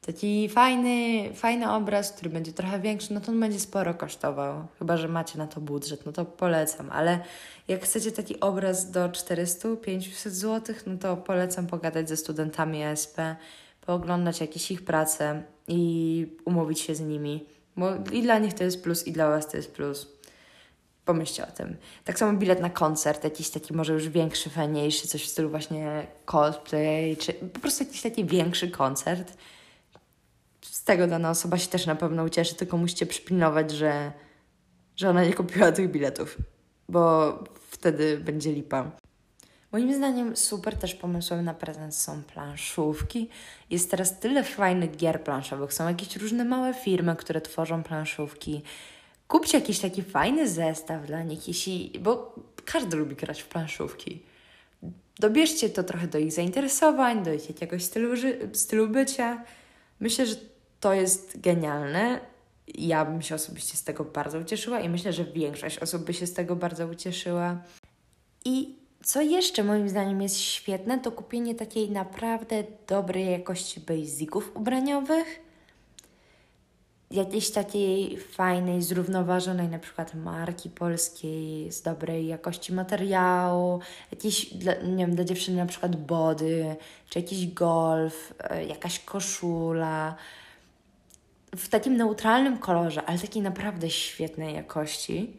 taki 0.08 0.50
fajny, 0.50 1.30
fajny 1.34 1.72
obraz, 1.72 2.12
który 2.12 2.30
będzie 2.30 2.54
trochę 2.54 2.80
większy, 2.80 3.14
no 3.14 3.22
to 3.22 3.32
on 3.32 3.40
będzie 3.40 3.60
sporo 3.60 3.94
kosztował. 3.94 4.68
Chyba, 4.80 4.98
że 4.98 5.08
macie 5.08 5.38
na 5.38 5.48
to 5.48 5.62
budżet, 5.62 6.06
no 6.06 6.12
to 6.12 6.26
polecam. 6.26 6.90
Ale 6.92 7.20
jak 7.68 7.84
chcecie 7.84 8.12
taki 8.12 8.40
obraz 8.40 8.92
do 8.92 9.10
400-500 9.10 10.30
zł, 10.30 10.76
no 10.86 10.98
to 10.98 11.18
polecam 11.18 11.68
pogadać 11.68 12.10
ze 12.10 12.18
studentami 12.18 12.84
ASP, 12.84 13.18
pooglądać 13.82 14.42
jakieś 14.42 14.72
ich 14.72 14.86
prace 14.86 15.44
i 15.68 16.38
umówić 16.46 16.80
się 16.80 16.96
z 16.96 17.00
nimi. 17.00 17.46
Bo 17.78 17.90
i 18.12 18.22
dla 18.22 18.40
nich 18.40 18.54
to 18.54 18.64
jest 18.64 18.84
plus, 18.84 19.08
i 19.08 19.12
dla 19.12 19.30
Was 19.30 19.48
to 19.48 19.58
jest 19.58 19.72
plus. 19.72 20.17
Pomyślcie 21.08 21.48
o 21.48 21.52
tym. 21.52 21.76
Tak 22.04 22.20
samo 22.20 22.40
bilet 22.40 22.62
na 22.62 22.70
koncert, 22.70 23.24
jakiś 23.24 23.50
taki 23.50 23.74
może 23.74 23.94
już 23.94 24.10
większy, 24.10 24.50
fajniejszy, 24.50 25.08
coś 25.08 25.24
w 25.24 25.28
stylu 25.28 25.50
właśnie 25.50 26.08
cosplay, 26.26 27.18
czy 27.18 27.34
po 27.34 27.60
prostu 27.60 27.84
jakiś 27.84 28.02
taki 28.02 28.26
większy 28.26 28.72
koncert 28.72 29.34
z 30.62 30.84
tego 30.84 31.08
dana 31.08 31.30
osoba 31.30 31.58
się 31.58 31.68
też 31.68 31.86
na 31.86 31.96
pewno 31.96 32.24
ucieszy, 32.24 32.56
tylko 32.56 32.78
musicie 32.78 33.06
przypilnować, 33.06 33.72
że, 33.72 34.12
że 34.96 35.10
ona 35.10 35.24
nie 35.24 35.34
kupiła 35.34 35.72
tych 35.72 35.92
biletów, 35.92 36.38
bo 36.90 37.34
wtedy 37.70 38.18
będzie 38.18 38.54
lipa. 38.54 38.92
Moim 39.72 39.94
zdaniem 39.94 40.36
super 40.36 40.78
też 40.78 40.96
pomysłem 40.96 41.46
na 41.46 41.54
prezent 41.54 41.96
są 41.96 42.24
planszówki. 42.24 43.30
Jest 43.70 43.92
teraz 43.92 44.20
tyle 44.20 44.44
fajnych 44.44 44.98
gier 44.98 45.24
planszowych. 45.24 45.74
Są 45.74 45.88
jakieś 45.88 46.16
różne 46.16 46.46
małe 46.46 46.74
firmy, 46.74 47.16
które 47.16 47.42
tworzą 47.42 47.84
planszówki. 47.84 48.62
Kupcie 49.28 49.60
jakiś 49.60 49.80
taki 49.80 50.04
fajny 50.04 50.50
zestaw 50.50 51.06
dla 51.06 51.24
nich, 51.24 51.48
jeśli, 51.48 51.94
bo 52.00 52.36
każdy 52.66 52.98
lubi 52.98 53.16
grać 53.16 53.42
w 53.42 53.48
planszówki. 53.48 54.24
Dobierzcie 55.20 55.70
to 55.70 55.84
trochę 55.84 56.08
do 56.08 56.18
ich 56.18 56.32
zainteresowań, 56.32 57.24
do 57.24 57.34
ich 57.34 57.50
jakiegoś 57.50 57.84
stylu, 57.84 58.16
stylu 58.54 58.88
bycia. 58.88 59.44
Myślę, 60.00 60.26
że 60.26 60.36
to 60.80 60.94
jest 60.94 61.42
genialne. 61.42 62.20
Ja 62.68 63.06
bym 63.06 63.22
się 63.22 63.36
osobiście 63.36 63.78
z 63.78 63.84
tego 63.84 64.04
bardzo 64.04 64.40
ucieszyła 64.40 64.80
i 64.80 64.90
myślę, 64.90 65.14
że 65.14 65.26
większość 65.26 65.80
osób 65.80 66.04
by 66.04 66.14
się 66.14 66.28
z 66.28 66.34
tego 66.34 66.56
bardzo 66.56 66.88
ucieszyła. 66.88 67.62
I 68.46 68.76
co 69.04 69.22
jeszcze 69.22 69.64
moim 69.64 69.90
zdaniem 69.90 70.22
jest 70.22 70.38
świetne, 70.38 71.00
to 71.00 71.12
kupienie 71.12 71.56
takiej 71.56 71.92
naprawdę 71.92 72.64
dobrej 72.88 73.32
jakości 73.32 73.80
basiców 73.80 74.52
ubraniowych. 74.56 75.47
Jakiejś 77.12 77.52
takiej 77.52 78.18
fajnej, 78.18 78.82
zrównoważonej 78.82 79.68
na 79.68 79.80
przykład 79.80 80.16
marki 80.16 80.70
polskiej, 80.70 81.72
z 81.72 81.82
dobrej 81.82 82.28
jakości 82.28 82.74
materiału, 82.74 83.80
jakiś, 84.12 84.54
dla, 84.54 84.74
nie 84.74 85.06
wiem, 85.06 85.16
dla 85.16 85.24
dziewczyny 85.24 85.58
na 85.58 85.66
przykład 85.66 85.96
body, 85.96 86.76
czy 87.10 87.20
jakiś 87.20 87.54
golf, 87.54 88.34
e, 88.40 88.66
jakaś 88.66 89.00
koszula, 89.00 90.16
w 91.56 91.70
takim 91.70 91.98
neutralnym 91.98 92.58
kolorze, 92.58 93.06
ale 93.06 93.20
takiej 93.20 93.42
naprawdę 93.42 93.90
świetnej 93.90 94.56
jakości, 94.56 95.38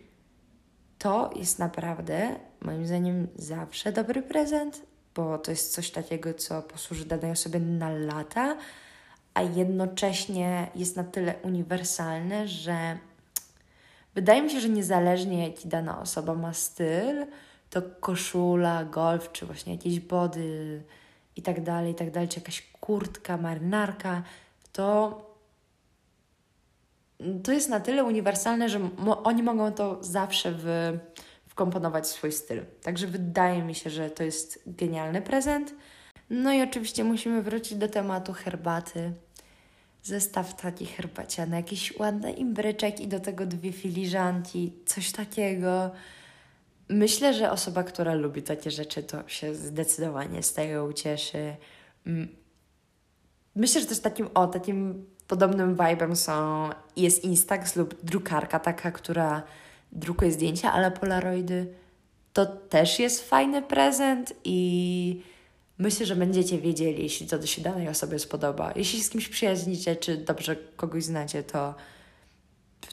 to 0.99 1.31
jest 1.37 1.59
naprawdę, 1.59 2.37
moim 2.61 2.87
zdaniem, 2.87 3.29
zawsze 3.37 3.93
dobry 3.93 4.23
prezent, 4.23 4.83
bo 5.15 5.39
to 5.39 5.51
jest 5.51 5.73
coś 5.73 5.91
takiego, 5.91 6.35
co 6.35 6.63
posłuży 6.63 7.05
danej 7.05 7.31
osobie 7.31 7.61
na 7.61 7.91
lata, 7.91 8.57
a 9.39 9.43
jednocześnie 9.43 10.71
jest 10.75 10.97
na 10.97 11.05
tyle 11.05 11.35
uniwersalne, 11.43 12.49
że 12.49 12.99
wydaje 14.15 14.43
mi 14.43 14.51
się, 14.51 14.61
że 14.61 14.69
niezależnie 14.69 15.49
jaki 15.49 15.69
dana 15.69 16.01
osoba 16.01 16.35
ma 16.35 16.55
styl, 16.55 17.27
to 17.71 17.83
koszula, 18.01 18.85
golf, 18.85 19.33
czy 19.33 19.47
właśnie 19.47 19.73
jakieś 19.73 20.01
body 20.01 20.83
i 21.37 21.43
tak 21.43 21.63
dalej, 21.63 21.93
i 21.93 21.95
tak 21.95 22.11
dalej, 22.11 22.29
czy 22.29 22.41
jakaś 22.41 22.71
kurtka, 22.81 23.37
marynarka, 23.37 24.23
to 24.73 25.19
to 27.43 27.53
jest 27.53 27.69
na 27.69 27.81
tyle 27.81 28.05
uniwersalne, 28.05 28.69
że 28.69 28.79
mo 28.79 29.23
oni 29.23 29.43
mogą 29.43 29.73
to 29.73 29.99
zawsze 30.01 30.55
wkomponować 31.49 32.05
w 32.05 32.07
swój 32.07 32.33
styl. 32.33 32.61
Także 32.83 33.07
wydaje 33.07 33.63
mi 33.63 33.75
się, 33.75 33.91
że 33.91 34.11
to 34.11 34.23
jest 34.23 34.63
genialny 34.67 35.23
prezent. 35.23 35.75
No 36.31 36.53
i 36.53 36.63
oczywiście 36.63 37.05
musimy 37.05 37.43
wrócić 37.43 37.79
do 37.79 37.89
tematu 37.89 38.33
herbaty. 38.33 39.13
Zestaw 40.03 40.57
taki 40.57 40.87
herbaciany, 40.87 41.57
jakiś 41.57 41.99
ładny 41.99 42.33
imbryczek 42.33 43.01
i 43.01 43.09
do 43.09 43.21
tego 43.21 43.47
dwie 43.47 43.73
filiżanki, 43.73 44.73
coś 44.87 45.13
takiego. 45.13 45.91
Myślę, 46.89 47.35
że 47.35 47.51
osoba, 47.51 47.85
która 47.85 48.15
lubi 48.15 48.43
takie 48.43 48.71
rzeczy, 48.71 49.03
to 49.03 49.29
się 49.29 49.55
zdecydowanie 49.55 50.43
z 50.43 50.53
tego 50.53 50.85
ucieszy. 50.85 51.57
Mm. 52.07 52.29
Myślę, 53.55 53.81
że 53.81 53.87
też 53.87 54.01
takim, 54.01 54.29
o, 54.35 54.47
takim 54.47 55.07
podobnym 55.29 55.77
vibem 55.77 56.17
są, 56.17 56.71
jest 56.97 57.25
Instax 57.25 57.77
lub 57.77 58.05
drukarka 58.05 58.61
taka, 58.61 58.91
która 58.91 59.43
drukuje 59.93 60.33
zdjęcia, 60.33 60.73
ale 60.73 60.91
polaroidy 60.91 61.75
to 62.33 62.47
też 62.47 62.99
jest 62.99 63.29
fajny 63.29 63.63
prezent 63.63 64.33
i 64.45 65.23
myślę, 65.79 66.07
że 66.07 66.17
będziecie 66.17 66.59
wiedzieli, 66.59 67.03
jeśli 67.03 67.27
to 67.27 67.47
się 67.47 67.63
danej 67.63 67.89
osobie 67.89 68.19
spodoba. 68.19 68.73
Jeśli 68.77 69.03
z 69.03 69.11
kimś 69.11 69.29
przyjaźnicie, 69.29 69.97
czy 69.97 70.17
dobrze 70.17 70.57
kogoś 70.57 71.05
znacie, 71.05 71.43
to, 71.43 71.75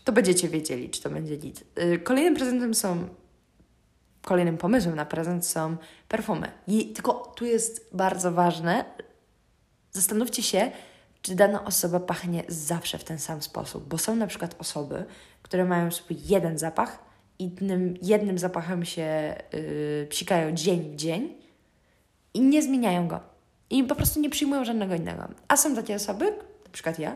to 0.03 0.11
będziecie 0.11 0.49
wiedzieli, 0.49 0.89
czy 0.89 1.01
to 1.01 1.09
będzie 1.09 1.35
lit. 1.37 1.63
Y, 1.79 1.99
kolejnym 1.99 2.35
prezentem 2.35 2.73
są 2.73 3.07
kolejnym 4.25 4.57
pomysłem 4.57 4.95
na 4.95 5.05
prezent 5.05 5.45
są 5.45 5.77
perfumy. 6.07 6.51
I 6.67 6.87
tylko 6.87 7.13
tu 7.13 7.45
jest 7.45 7.89
bardzo 7.93 8.31
ważne, 8.31 8.85
zastanówcie 9.91 10.43
się, 10.43 10.71
czy 11.21 11.35
dana 11.35 11.65
osoba 11.65 11.99
pachnie 11.99 12.43
zawsze 12.47 12.97
w 12.97 13.03
ten 13.03 13.19
sam 13.19 13.41
sposób, 13.41 13.87
bo 13.87 13.97
są 13.97 14.15
na 14.15 14.27
przykład 14.27 14.55
osoby, 14.59 15.05
które 15.41 15.65
mają 15.65 15.91
swój 15.91 16.17
jeden 16.25 16.57
zapach 16.57 16.99
i 17.39 17.51
jednym 18.01 18.37
zapachem 18.37 18.85
się 18.85 19.35
yy, 19.53 20.07
psikają 20.09 20.51
dzień 20.51 20.91
w 20.93 20.95
dzień 20.95 21.44
i 22.35 22.41
nie 22.41 22.61
zmieniają 22.61 23.07
go. 23.07 23.19
I 23.69 23.83
po 23.83 23.95
prostu 23.95 24.19
nie 24.19 24.29
przyjmują 24.29 24.65
żadnego 24.65 24.95
innego. 24.95 25.27
A 25.47 25.57
są 25.57 25.75
takie 25.75 25.95
osoby, 25.95 26.25
na 26.65 26.71
przykład 26.71 26.99
ja, 26.99 27.15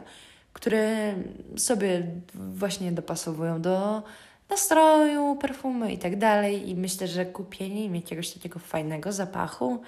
które 0.53 1.13
sobie 1.57 2.07
właśnie 2.33 2.91
dopasowują 2.91 3.61
do 3.61 4.03
nastroju, 4.49 5.35
perfumy 5.41 5.93
i 5.93 5.97
tak 5.97 6.17
dalej. 6.17 6.69
I 6.69 6.75
myślę, 6.75 7.07
że 7.07 7.25
kupienie 7.25 7.85
im 7.85 7.95
jakiegoś 7.95 8.29
takiego 8.29 8.59
fajnego 8.59 9.11
zapachu 9.11 9.81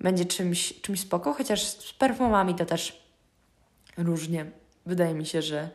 będzie 0.00 0.24
czymś, 0.24 0.80
czymś 0.80 1.00
spoko, 1.00 1.32
chociaż 1.32 1.62
z 1.62 1.92
perfumami 1.92 2.54
to 2.54 2.66
też 2.66 3.02
różnie. 3.96 4.46
Wydaje 4.86 5.14
mi 5.14 5.26
się, 5.26 5.42
że. 5.42 5.68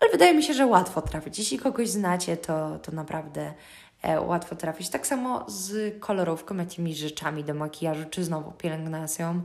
Ale 0.00 0.10
wydaje 0.10 0.34
mi 0.34 0.42
się, 0.42 0.54
że 0.54 0.66
łatwo 0.66 1.02
trafić. 1.02 1.38
Jeśli 1.38 1.58
kogoś 1.58 1.88
znacie, 1.88 2.36
to, 2.36 2.78
to 2.78 2.92
naprawdę 2.92 3.54
łatwo 4.20 4.56
trafić. 4.56 4.88
Tak 4.88 5.06
samo 5.06 5.44
z 5.48 5.94
kolorówką, 6.00 6.56
jakimiś 6.56 6.96
rzeczami 6.96 7.44
do 7.44 7.54
makijażu, 7.54 8.04
czy 8.10 8.24
znowu 8.24 8.52
pielęgnacją. 8.52 9.42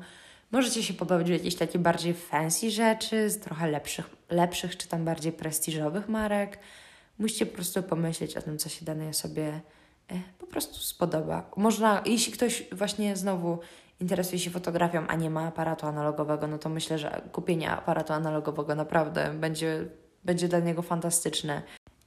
Możecie 0.51 0.83
się 0.83 0.93
pobawić 0.93 1.27
w 1.27 1.31
jakieś 1.31 1.55
takie 1.55 1.79
bardziej 1.79 2.13
fancy 2.13 2.71
rzeczy, 2.71 3.29
z 3.29 3.39
trochę 3.39 3.71
lepszych, 3.71 4.09
lepszych 4.29 4.77
czy 4.77 4.87
tam 4.87 5.05
bardziej 5.05 5.31
prestiżowych 5.31 6.09
marek. 6.09 6.59
Musicie 7.19 7.45
po 7.45 7.55
prostu 7.55 7.83
pomyśleć 7.83 8.37
o 8.37 8.41
tym, 8.41 8.57
co 8.57 8.69
się 8.69 8.85
danej 8.85 9.09
osobie 9.09 9.61
e, 10.11 10.21
po 10.39 10.47
prostu 10.47 10.79
spodoba. 10.79 11.51
Można, 11.55 12.01
jeśli 12.05 12.33
ktoś 12.33 12.63
właśnie 12.71 13.15
znowu 13.15 13.59
interesuje 13.99 14.39
się 14.39 14.49
fotografią, 14.49 15.07
a 15.07 15.15
nie 15.15 15.29
ma 15.29 15.47
aparatu 15.47 15.87
analogowego, 15.87 16.47
no 16.47 16.57
to 16.57 16.69
myślę, 16.69 16.99
że 16.99 17.21
kupienie 17.31 17.71
aparatu 17.71 18.13
analogowego 18.13 18.75
naprawdę 18.75 19.33
będzie, 19.33 19.85
będzie 20.23 20.47
dla 20.47 20.59
niego 20.59 20.81
fantastyczne. 20.81 21.61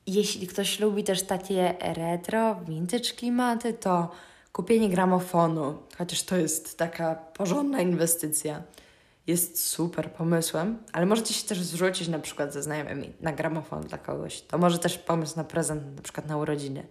Jeśli 0.06 0.46
ktoś 0.46 0.80
lubi 0.80 1.04
też 1.04 1.22
takie 1.22 1.74
retro, 1.80 2.60
vintage 2.68 3.10
klimaty, 3.10 3.72
to 3.72 4.10
kupienie 4.52 4.88
gramofonu, 4.88 5.78
chociaż 5.98 6.22
to 6.22 6.36
jest 6.36 6.78
taka 6.78 7.14
porządna 7.14 7.80
inwestycja, 7.80 8.62
jest 9.26 9.66
super 9.66 10.12
pomysłem, 10.12 10.78
ale 10.92 11.06
możecie 11.06 11.34
się 11.34 11.48
też 11.48 11.62
zrzucić 11.62 12.08
na 12.08 12.18
przykład 12.18 12.52
ze 12.52 12.62
znajomymi 12.62 13.12
na 13.20 13.32
gramofon 13.32 13.82
dla 13.82 13.98
kogoś. 13.98 14.40
To 14.40 14.58
może 14.58 14.78
też 14.78 14.98
pomysł 14.98 15.36
na 15.36 15.44
prezent, 15.44 15.96
na 15.96 16.02
przykład 16.02 16.26
na 16.26 16.36
urodziny. 16.36 16.86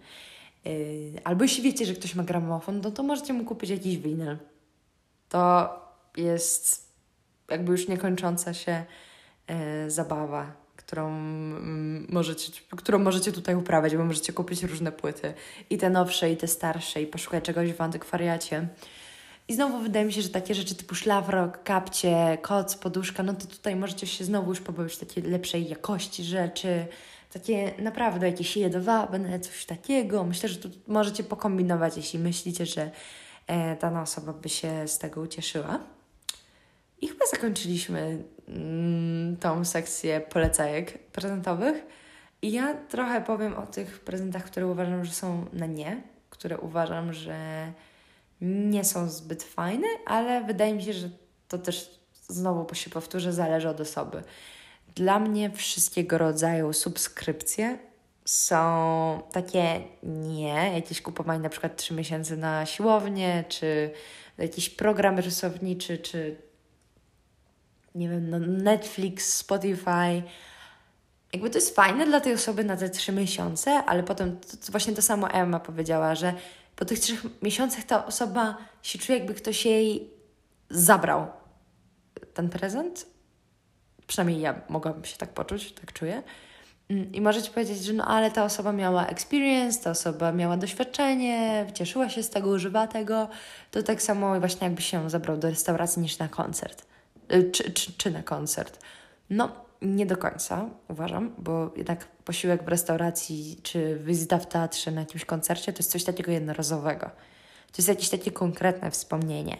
Yy, 0.64 0.72
albo 1.24 1.44
jeśli 1.44 1.62
wiecie, 1.62 1.86
że 1.86 1.94
ktoś 1.94 2.14
ma 2.14 2.22
gramofon, 2.22 2.80
no 2.80 2.90
to 2.90 3.02
możecie 3.02 3.32
mu 3.32 3.44
kupić 3.44 3.70
jakiś 3.70 3.98
winyl 3.98 4.36
to 5.34 5.68
jest 6.16 6.92
jakby 7.50 7.72
już 7.72 7.88
niekończąca 7.88 8.54
się 8.54 8.84
e, 9.46 9.90
zabawa, 9.90 10.52
którą, 10.94 11.08
mm, 11.08 12.06
możecie, 12.10 12.52
którą 12.76 12.98
możecie 12.98 13.32
tutaj 13.32 13.54
uprawiać, 13.54 13.96
bo 13.96 14.04
możecie 14.04 14.32
kupić 14.32 14.62
różne 14.62 14.92
płyty 14.92 15.34
i 15.70 15.78
te 15.78 15.90
nowsze, 15.90 16.30
i 16.30 16.36
te 16.36 16.46
starsze, 16.46 17.02
i 17.02 17.06
poszukać 17.06 17.44
czegoś 17.44 17.72
w 17.72 17.80
antykwariacie. 17.80 18.68
I 19.48 19.54
znowu 19.54 19.78
wydaje 19.78 20.06
mi 20.06 20.12
się, 20.12 20.22
że 20.22 20.28
takie 20.28 20.54
rzeczy 20.54 20.74
typu 20.74 20.94
szlafrok, 20.94 21.62
kapcie, 21.62 22.38
koc, 22.42 22.74
poduszka, 22.74 23.22
no 23.22 23.34
to 23.34 23.46
tutaj 23.46 23.76
możecie 23.76 24.06
się 24.06 24.24
znowu 24.24 24.50
już 24.50 24.60
pobawić 24.60 24.98
takiej 24.98 25.22
lepszej 25.22 25.68
jakości 25.68 26.24
rzeczy, 26.24 26.86
takie 27.32 27.74
naprawdę 27.78 28.26
jakieś 28.26 28.56
jedwabne, 28.56 29.40
coś 29.40 29.64
takiego. 29.64 30.24
Myślę, 30.24 30.48
że 30.48 30.56
tu 30.56 30.70
możecie 30.86 31.24
pokombinować, 31.24 31.96
jeśli 31.96 32.18
myślicie, 32.18 32.66
że 32.66 32.90
e, 33.46 33.76
dana 33.76 34.02
osoba 34.02 34.32
by 34.32 34.48
się 34.48 34.88
z 34.88 34.98
tego 34.98 35.20
ucieszyła. 35.20 35.80
I 37.00 37.08
chyba 37.08 37.26
zakończyliśmy 37.26 38.24
tą 39.40 39.64
sekcję 39.64 40.20
polecajek 40.20 40.98
prezentowych. 40.98 41.86
I 42.42 42.52
ja 42.52 42.74
trochę 42.74 43.20
powiem 43.20 43.54
o 43.54 43.66
tych 43.66 44.00
prezentach, 44.00 44.44
które 44.44 44.66
uważam, 44.66 45.04
że 45.04 45.12
są 45.12 45.46
na 45.52 45.66
nie, 45.66 46.02
które 46.30 46.58
uważam, 46.58 47.12
że 47.12 47.72
nie 48.40 48.84
są 48.84 49.08
zbyt 49.08 49.42
fajne, 49.42 49.86
ale 50.06 50.44
wydaje 50.44 50.74
mi 50.74 50.82
się, 50.82 50.92
że 50.92 51.08
to 51.48 51.58
też 51.58 52.00
znowu 52.28 52.74
się 52.74 52.90
powtórzę, 52.90 53.32
zależy 53.32 53.68
od 53.68 53.80
osoby. 53.80 54.22
Dla 54.94 55.18
mnie 55.18 55.50
wszystkiego 55.50 56.18
rodzaju 56.18 56.72
subskrypcje 56.72 57.78
są 58.24 59.22
takie 59.32 59.80
nie, 60.02 60.70
jakieś 60.74 61.02
kupowanie 61.02 61.40
na 61.40 61.48
przykład 61.48 61.76
3 61.76 61.94
miesięcy 61.94 62.36
na 62.36 62.66
siłownię, 62.66 63.44
czy 63.48 63.90
jakiś 64.38 64.70
program 64.70 65.18
rysowniczy, 65.18 65.98
czy 65.98 66.36
nie 67.94 68.08
wiem, 68.08 68.30
no 68.30 68.38
Netflix, 68.38 69.34
Spotify. 69.34 70.22
Jakby 71.32 71.50
to 71.50 71.58
jest 71.58 71.76
fajne 71.76 72.06
dla 72.06 72.20
tej 72.20 72.34
osoby 72.34 72.64
na 72.64 72.76
te 72.76 72.90
trzy 72.90 73.12
miesiące, 73.12 73.70
ale 73.70 74.02
potem 74.02 74.40
to, 74.40 74.56
to 74.56 74.72
właśnie 74.72 74.92
to 74.92 75.02
samo 75.02 75.30
Emma 75.30 75.60
powiedziała, 75.60 76.14
że 76.14 76.34
po 76.76 76.84
tych 76.84 76.98
trzech 76.98 77.42
miesiącach 77.42 77.84
ta 77.84 78.06
osoba 78.06 78.56
się 78.82 78.98
czuje, 78.98 79.18
jakby 79.18 79.34
ktoś 79.34 79.66
jej 79.66 80.10
zabrał 80.70 81.26
ten 82.34 82.48
prezent. 82.48 83.06
Przynajmniej 84.06 84.40
ja 84.40 84.60
mogłabym 84.68 85.04
się 85.04 85.16
tak 85.16 85.28
poczuć, 85.28 85.72
tak 85.72 85.92
czuję. 85.92 86.22
Mm, 86.88 87.12
I 87.12 87.20
możecie 87.20 87.50
powiedzieć, 87.50 87.84
że 87.84 87.92
no 87.92 88.04
ale 88.04 88.30
ta 88.30 88.44
osoba 88.44 88.72
miała 88.72 89.06
experience, 89.06 89.80
ta 89.80 89.90
osoba 89.90 90.32
miała 90.32 90.56
doświadczenie, 90.56 91.66
cieszyła 91.74 92.08
się 92.08 92.22
z 92.22 92.30
tego, 92.30 92.50
używa 92.50 92.86
tego. 92.86 93.28
To 93.70 93.82
tak 93.82 94.02
samo 94.02 94.40
właśnie 94.40 94.64
jakby 94.64 94.82
się 94.82 95.10
zabrał 95.10 95.36
do 95.36 95.50
restauracji 95.50 96.02
niż 96.02 96.18
na 96.18 96.28
koncert. 96.28 96.93
Y, 97.32 97.50
czy, 97.50 97.72
czy, 97.72 97.92
czy 97.92 98.10
na 98.10 98.22
koncert. 98.22 98.78
No, 99.30 99.64
nie 99.82 100.06
do 100.06 100.16
końca 100.16 100.68
uważam, 100.88 101.34
bo 101.38 101.72
jednak 101.76 102.06
posiłek 102.06 102.64
w 102.64 102.68
restauracji 102.68 103.60
czy 103.62 103.98
wizyta 104.04 104.38
w 104.38 104.48
teatrze 104.48 104.90
na 104.90 105.00
jakimś 105.00 105.24
koncercie 105.24 105.72
to 105.72 105.78
jest 105.78 105.90
coś 105.90 106.04
takiego 106.04 106.32
jednorazowego. 106.32 107.06
To 107.72 107.78
jest 107.78 107.88
jakieś 107.88 108.08
takie 108.08 108.30
konkretne 108.30 108.90
wspomnienie. 108.90 109.56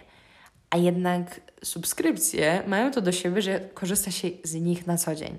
A 0.71 0.77
jednak 0.77 1.41
subskrypcje 1.63 2.63
mają 2.67 2.91
to 2.91 3.01
do 3.01 3.13
siebie, 3.13 3.43
że 3.43 3.61
korzysta 3.61 4.11
się 4.11 4.29
z 4.45 4.55
nich 4.55 4.87
na 4.87 4.97
co 4.97 5.15
dzień. 5.15 5.39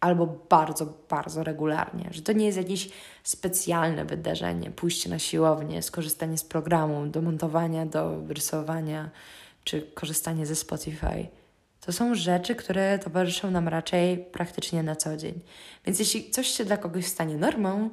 Albo 0.00 0.26
bardzo, 0.26 0.86
bardzo 1.08 1.44
regularnie. 1.44 2.08
Że 2.10 2.22
to 2.22 2.32
nie 2.32 2.46
jest 2.46 2.58
jakieś 2.58 2.90
specjalne 3.22 4.04
wydarzenie, 4.04 4.70
pójście 4.70 5.10
na 5.10 5.18
siłownię, 5.18 5.82
skorzystanie 5.82 6.38
z 6.38 6.44
programu, 6.44 7.06
do 7.06 7.22
montowania, 7.22 7.86
do 7.86 8.22
rysowania, 8.28 9.10
czy 9.64 9.82
korzystanie 9.94 10.46
ze 10.46 10.56
Spotify. 10.56 11.28
To 11.80 11.92
są 11.92 12.14
rzeczy, 12.14 12.54
które 12.54 12.98
towarzyszą 12.98 13.50
nam 13.50 13.68
raczej 13.68 14.18
praktycznie 14.18 14.82
na 14.82 14.96
co 14.96 15.16
dzień. 15.16 15.40
Więc 15.86 15.98
jeśli 15.98 16.30
coś 16.30 16.46
się 16.46 16.64
dla 16.64 16.76
kogoś 16.76 17.06
stanie 17.06 17.36
normą 17.36 17.90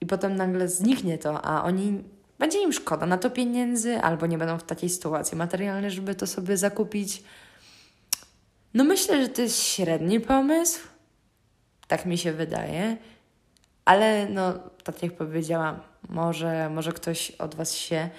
i 0.00 0.06
potem 0.06 0.36
nagle 0.36 0.68
zniknie 0.68 1.18
to, 1.18 1.44
a 1.44 1.62
oni 1.62 2.04
będzie 2.38 2.62
im 2.62 2.72
szkoda 2.72 3.06
na 3.06 3.18
to 3.18 3.30
pieniędzy, 3.30 3.98
albo 3.98 4.26
nie 4.26 4.38
będą 4.38 4.58
w 4.58 4.62
takiej 4.62 4.88
sytuacji 4.88 5.36
materialnej, 5.36 5.90
żeby 5.90 6.14
to 6.14 6.26
sobie 6.26 6.56
zakupić. 6.56 7.22
No 8.74 8.84
myślę, 8.84 9.22
że 9.22 9.28
to 9.28 9.42
jest 9.42 9.62
średni 9.62 10.20
pomysł. 10.20 10.80
Tak 11.88 12.06
mi 12.06 12.18
się 12.18 12.32
wydaje. 12.32 12.96
Ale 13.84 14.28
no, 14.28 14.52
tak 14.84 15.02
jak 15.02 15.12
powiedziałam, 15.12 15.80
może, 16.08 16.70
może 16.70 16.92
ktoś 16.92 17.30
od 17.30 17.54
Was 17.54 17.74
się 17.74 18.10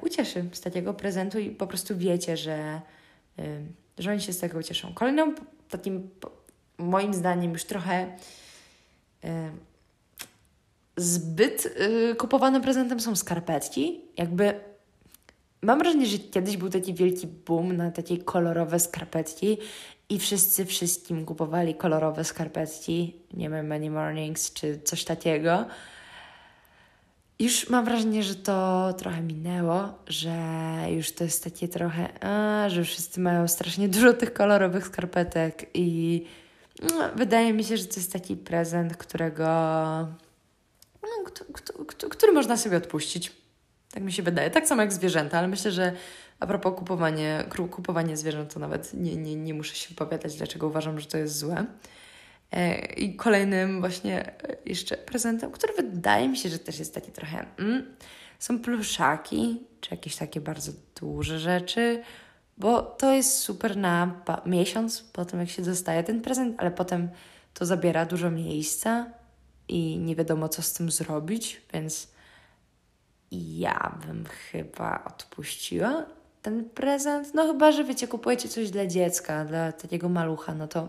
ucieszy 0.00 0.44
z 0.52 0.60
takiego 0.60 0.94
prezentu 0.94 1.38
i 1.38 1.50
po 1.50 1.66
prostu 1.66 1.98
wiecie, 1.98 2.36
że, 2.36 2.80
e, 3.38 3.60
że 3.98 4.10
oni 4.10 4.20
się 4.20 4.32
z 4.32 4.38
tego 4.38 4.58
ucieszą. 4.58 4.94
Kolejną 4.94 5.34
takim, 5.70 6.10
moim 6.78 7.14
zdaniem, 7.14 7.52
już 7.52 7.64
trochę 7.64 8.16
e, 9.24 9.50
zbyt 10.96 11.66
y, 11.66 12.14
kupowanym 12.14 12.62
prezentem 12.62 13.00
są 13.00 13.16
skarpetki. 13.16 14.00
Jakby 14.16 14.60
mam 15.62 15.78
wrażenie, 15.78 16.06
że 16.06 16.18
kiedyś 16.18 16.56
był 16.56 16.70
taki 16.70 16.94
wielki 16.94 17.26
boom 17.26 17.76
na 17.76 17.90
takie 17.90 18.18
kolorowe 18.18 18.80
skarpetki 18.80 19.58
i 20.08 20.18
wszyscy 20.18 20.64
wszystkim 20.64 21.24
kupowali 21.24 21.74
kolorowe 21.74 22.24
skarpetki, 22.24 23.16
nie 23.34 23.50
wiem, 23.50 23.66
Many 23.66 23.90
Mornings 23.90 24.52
czy 24.52 24.80
coś 24.84 25.04
takiego. 25.04 25.66
Już 27.38 27.68
mam 27.68 27.84
wrażenie, 27.84 28.22
że 28.22 28.34
to 28.34 28.92
trochę 28.98 29.22
minęło, 29.22 29.98
że 30.06 30.36
już 30.90 31.12
to 31.12 31.24
jest 31.24 31.44
takie 31.44 31.68
trochę, 31.68 32.24
a, 32.24 32.68
że 32.68 32.84
wszyscy 32.84 33.20
mają 33.20 33.48
strasznie 33.48 33.88
dużo 33.88 34.12
tych 34.12 34.32
kolorowych 34.32 34.86
skarpetek 34.86 35.66
i 35.74 36.24
no, 36.82 37.08
wydaje 37.16 37.52
mi 37.52 37.64
się, 37.64 37.76
że 37.76 37.84
to 37.84 37.96
jest 37.96 38.12
taki 38.12 38.36
prezent, 38.36 38.96
którego 38.96 39.44
no, 41.02 41.30
który 42.10 42.32
można 42.32 42.56
sobie 42.56 42.76
odpuścić. 42.76 43.32
Tak 43.90 44.02
mi 44.02 44.12
się 44.12 44.22
wydaje. 44.22 44.50
Tak 44.50 44.68
samo 44.68 44.82
jak 44.82 44.92
zwierzęta, 44.92 45.38
ale 45.38 45.48
myślę, 45.48 45.70
że 45.70 45.92
a 46.40 46.46
propos 46.46 46.74
kupowanie, 46.78 47.44
kupowanie 47.70 48.16
zwierząt, 48.16 48.54
to 48.54 48.60
nawet 48.60 48.94
nie, 48.94 49.16
nie, 49.16 49.36
nie 49.36 49.54
muszę 49.54 49.74
się 49.74 49.88
wypowiadać, 49.88 50.36
dlaczego 50.36 50.66
uważam, 50.66 51.00
że 51.00 51.06
to 51.06 51.18
jest 51.18 51.38
złe. 51.38 51.64
E, 52.54 52.76
I 52.86 53.16
kolejnym 53.16 53.80
właśnie 53.80 54.26
e, 54.26 54.56
jeszcze 54.66 54.96
prezentem, 54.96 55.50
który 55.50 55.72
wydaje 55.72 56.28
mi 56.28 56.36
się, 56.36 56.48
że 56.48 56.58
też 56.58 56.78
jest 56.78 56.94
taki 56.94 57.12
trochę... 57.12 57.46
Mm, 57.58 57.96
są 58.38 58.58
pluszaki, 58.58 59.62
czy 59.80 59.94
jakieś 59.94 60.16
takie 60.16 60.40
bardzo 60.40 60.72
duże 61.00 61.38
rzeczy, 61.38 62.02
bo 62.58 62.82
to 62.82 63.12
jest 63.12 63.38
super 63.38 63.76
na 63.76 64.20
miesiąc 64.46 65.02
po 65.02 65.24
tym, 65.24 65.40
jak 65.40 65.48
się 65.48 65.62
dostaje 65.62 66.04
ten 66.04 66.20
prezent, 66.20 66.54
ale 66.58 66.70
potem 66.70 67.08
to 67.54 67.66
zabiera 67.66 68.06
dużo 68.06 68.30
miejsca 68.30 69.06
i 69.68 69.98
nie 69.98 70.16
wiadomo, 70.16 70.48
co 70.48 70.62
z 70.62 70.72
tym 70.72 70.90
zrobić, 70.90 71.62
więc 71.72 72.08
ja 73.30 73.98
bym 74.06 74.24
chyba 74.26 75.04
odpuściła 75.04 76.06
ten 76.42 76.64
prezent. 76.64 77.34
No 77.34 77.46
chyba, 77.46 77.72
że 77.72 77.84
wiecie, 77.84 78.08
kupujecie 78.08 78.48
coś 78.48 78.70
dla 78.70 78.86
dziecka, 78.86 79.44
dla 79.44 79.72
takiego 79.72 80.08
malucha, 80.08 80.54
no 80.54 80.68
to 80.68 80.88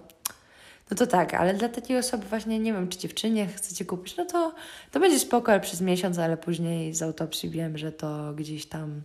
no 0.91 0.97
to 0.97 1.07
tak, 1.07 1.33
ale 1.33 1.53
dla 1.53 1.69
takiej 1.69 1.97
osoby 1.97 2.25
właśnie, 2.25 2.59
nie 2.59 2.73
wiem, 2.73 2.87
czy 2.87 2.99
dziewczynie 2.99 3.47
chcecie 3.47 3.85
kupić, 3.85 4.17
no 4.17 4.25
to, 4.25 4.53
to 4.91 4.99
będzie 4.99 5.19
spoko, 5.19 5.59
przez 5.59 5.81
miesiąc, 5.81 6.19
ale 6.19 6.37
później 6.37 6.93
z 6.93 7.01
autopsji 7.01 7.49
wiem, 7.49 7.77
że 7.77 7.91
to 7.91 8.33
gdzieś 8.33 8.65
tam 8.65 9.01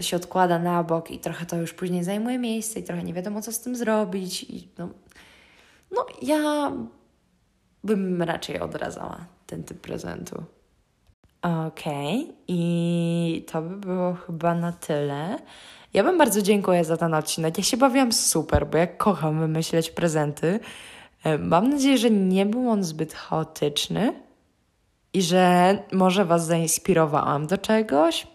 się 0.00 0.16
odkłada 0.16 0.58
na 0.58 0.82
bok 0.82 1.10
i 1.10 1.18
trochę 1.18 1.46
to 1.46 1.56
już 1.56 1.72
później 1.72 2.04
zajmuje 2.04 2.38
miejsce 2.38 2.80
i 2.80 2.82
trochę 2.82 3.02
nie 3.02 3.14
wiadomo, 3.14 3.42
co 3.42 3.52
z 3.52 3.60
tym 3.60 3.76
zrobić 3.76 4.42
i 4.42 4.68
no, 4.78 4.88
no 5.90 6.06
ja 6.22 6.72
bym 7.84 8.22
raczej 8.22 8.60
odradzała 8.60 9.26
ten 9.46 9.64
typ 9.64 9.80
prezentu. 9.80 10.44
Okej, 11.42 12.22
okay. 12.22 12.34
i 12.48 13.46
to 13.52 13.62
by 13.62 13.76
było 13.76 14.14
chyba 14.14 14.54
na 14.54 14.72
tyle. 14.72 15.38
Ja 15.96 16.02
bym 16.02 16.18
bardzo 16.18 16.42
dziękuję 16.42 16.84
za 16.84 16.96
ten 16.96 17.14
odcinek. 17.14 17.58
Ja 17.58 17.64
się 17.64 17.76
bawiłam 17.76 18.12
super, 18.12 18.66
bo 18.66 18.78
ja 18.78 18.86
kocham 18.86 19.38
wymyśleć 19.38 19.90
prezenty. 19.90 20.60
E, 21.24 21.38
mam 21.38 21.68
nadzieję, 21.68 21.98
że 21.98 22.10
nie 22.10 22.46
był 22.46 22.70
on 22.70 22.84
zbyt 22.84 23.14
chaotyczny 23.14 24.12
i 25.12 25.22
że 25.22 25.78
może 25.92 26.24
Was 26.24 26.46
zainspirowałam 26.46 27.46
do 27.46 27.58
czegoś. 27.58 28.26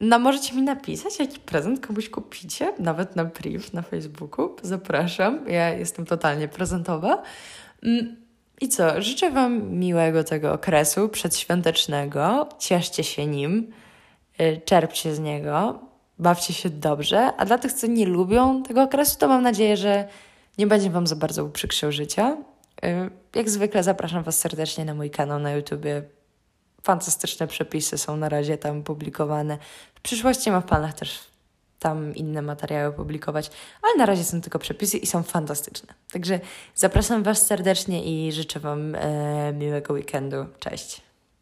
No, 0.00 0.18
możecie 0.18 0.54
mi 0.54 0.62
napisać, 0.62 1.18
jaki 1.18 1.40
prezent 1.40 1.86
komuś 1.86 2.08
kupicie, 2.08 2.72
nawet 2.78 3.16
na 3.16 3.24
priv 3.24 3.64
na 3.72 3.82
Facebooku. 3.82 4.56
Zapraszam, 4.62 5.48
ja 5.48 5.70
jestem 5.70 6.06
totalnie 6.06 6.48
prezentowa. 6.48 7.22
Mm, 7.82 8.16
I 8.60 8.68
co? 8.68 9.02
Życzę 9.02 9.30
Wam 9.30 9.70
miłego 9.70 10.24
tego 10.24 10.52
okresu 10.52 11.08
przedświątecznego. 11.08 12.48
Cieszcie 12.58 13.04
się 13.04 13.26
nim, 13.26 13.72
czerpcie 14.64 15.14
z 15.14 15.18
niego, 15.18 15.78
bawcie 16.18 16.54
się 16.54 16.70
dobrze. 16.70 17.32
A 17.36 17.44
dla 17.44 17.58
tych, 17.58 17.72
co 17.72 17.86
nie 17.86 18.06
lubią 18.06 18.62
tego 18.62 18.82
okresu, 18.82 19.18
to 19.18 19.28
mam 19.28 19.42
nadzieję, 19.42 19.76
że 19.76 20.08
nie 20.58 20.66
będzie 20.66 20.90
Wam 20.90 21.06
za 21.06 21.16
bardzo 21.16 21.44
uprzykrzył 21.44 21.92
życia. 21.92 22.36
Y, 22.84 23.10
jak 23.34 23.50
zwykle 23.50 23.82
zapraszam 23.82 24.22
Was 24.22 24.38
serdecznie 24.38 24.84
na 24.84 24.94
mój 24.94 25.10
kanał 25.10 25.38
na 25.38 25.52
YouTubie. 25.52 26.02
Fantastyczne 26.82 27.46
przepisy 27.46 27.98
są 27.98 28.16
na 28.16 28.28
razie 28.28 28.58
tam 28.58 28.82
publikowane. 28.82 29.58
W 29.94 30.00
przyszłości 30.00 30.50
mam 30.50 30.62
w 30.62 30.64
planach 30.64 30.94
też 30.94 31.20
tam 31.78 32.14
inne 32.14 32.42
materiały 32.42 32.92
publikować, 32.92 33.50
ale 33.82 33.96
na 33.98 34.06
razie 34.06 34.24
są 34.24 34.40
tylko 34.40 34.58
przepisy 34.58 34.98
i 34.98 35.06
są 35.06 35.22
fantastyczne. 35.22 35.94
Także 36.12 36.40
zapraszam 36.74 37.22
Was 37.22 37.46
serdecznie 37.46 38.04
i 38.04 38.32
życzę 38.32 38.60
Wam 38.60 38.94
e, 38.94 39.52
miłego 39.52 39.94
weekendu. 39.94 40.46
Cześć. 40.58 41.00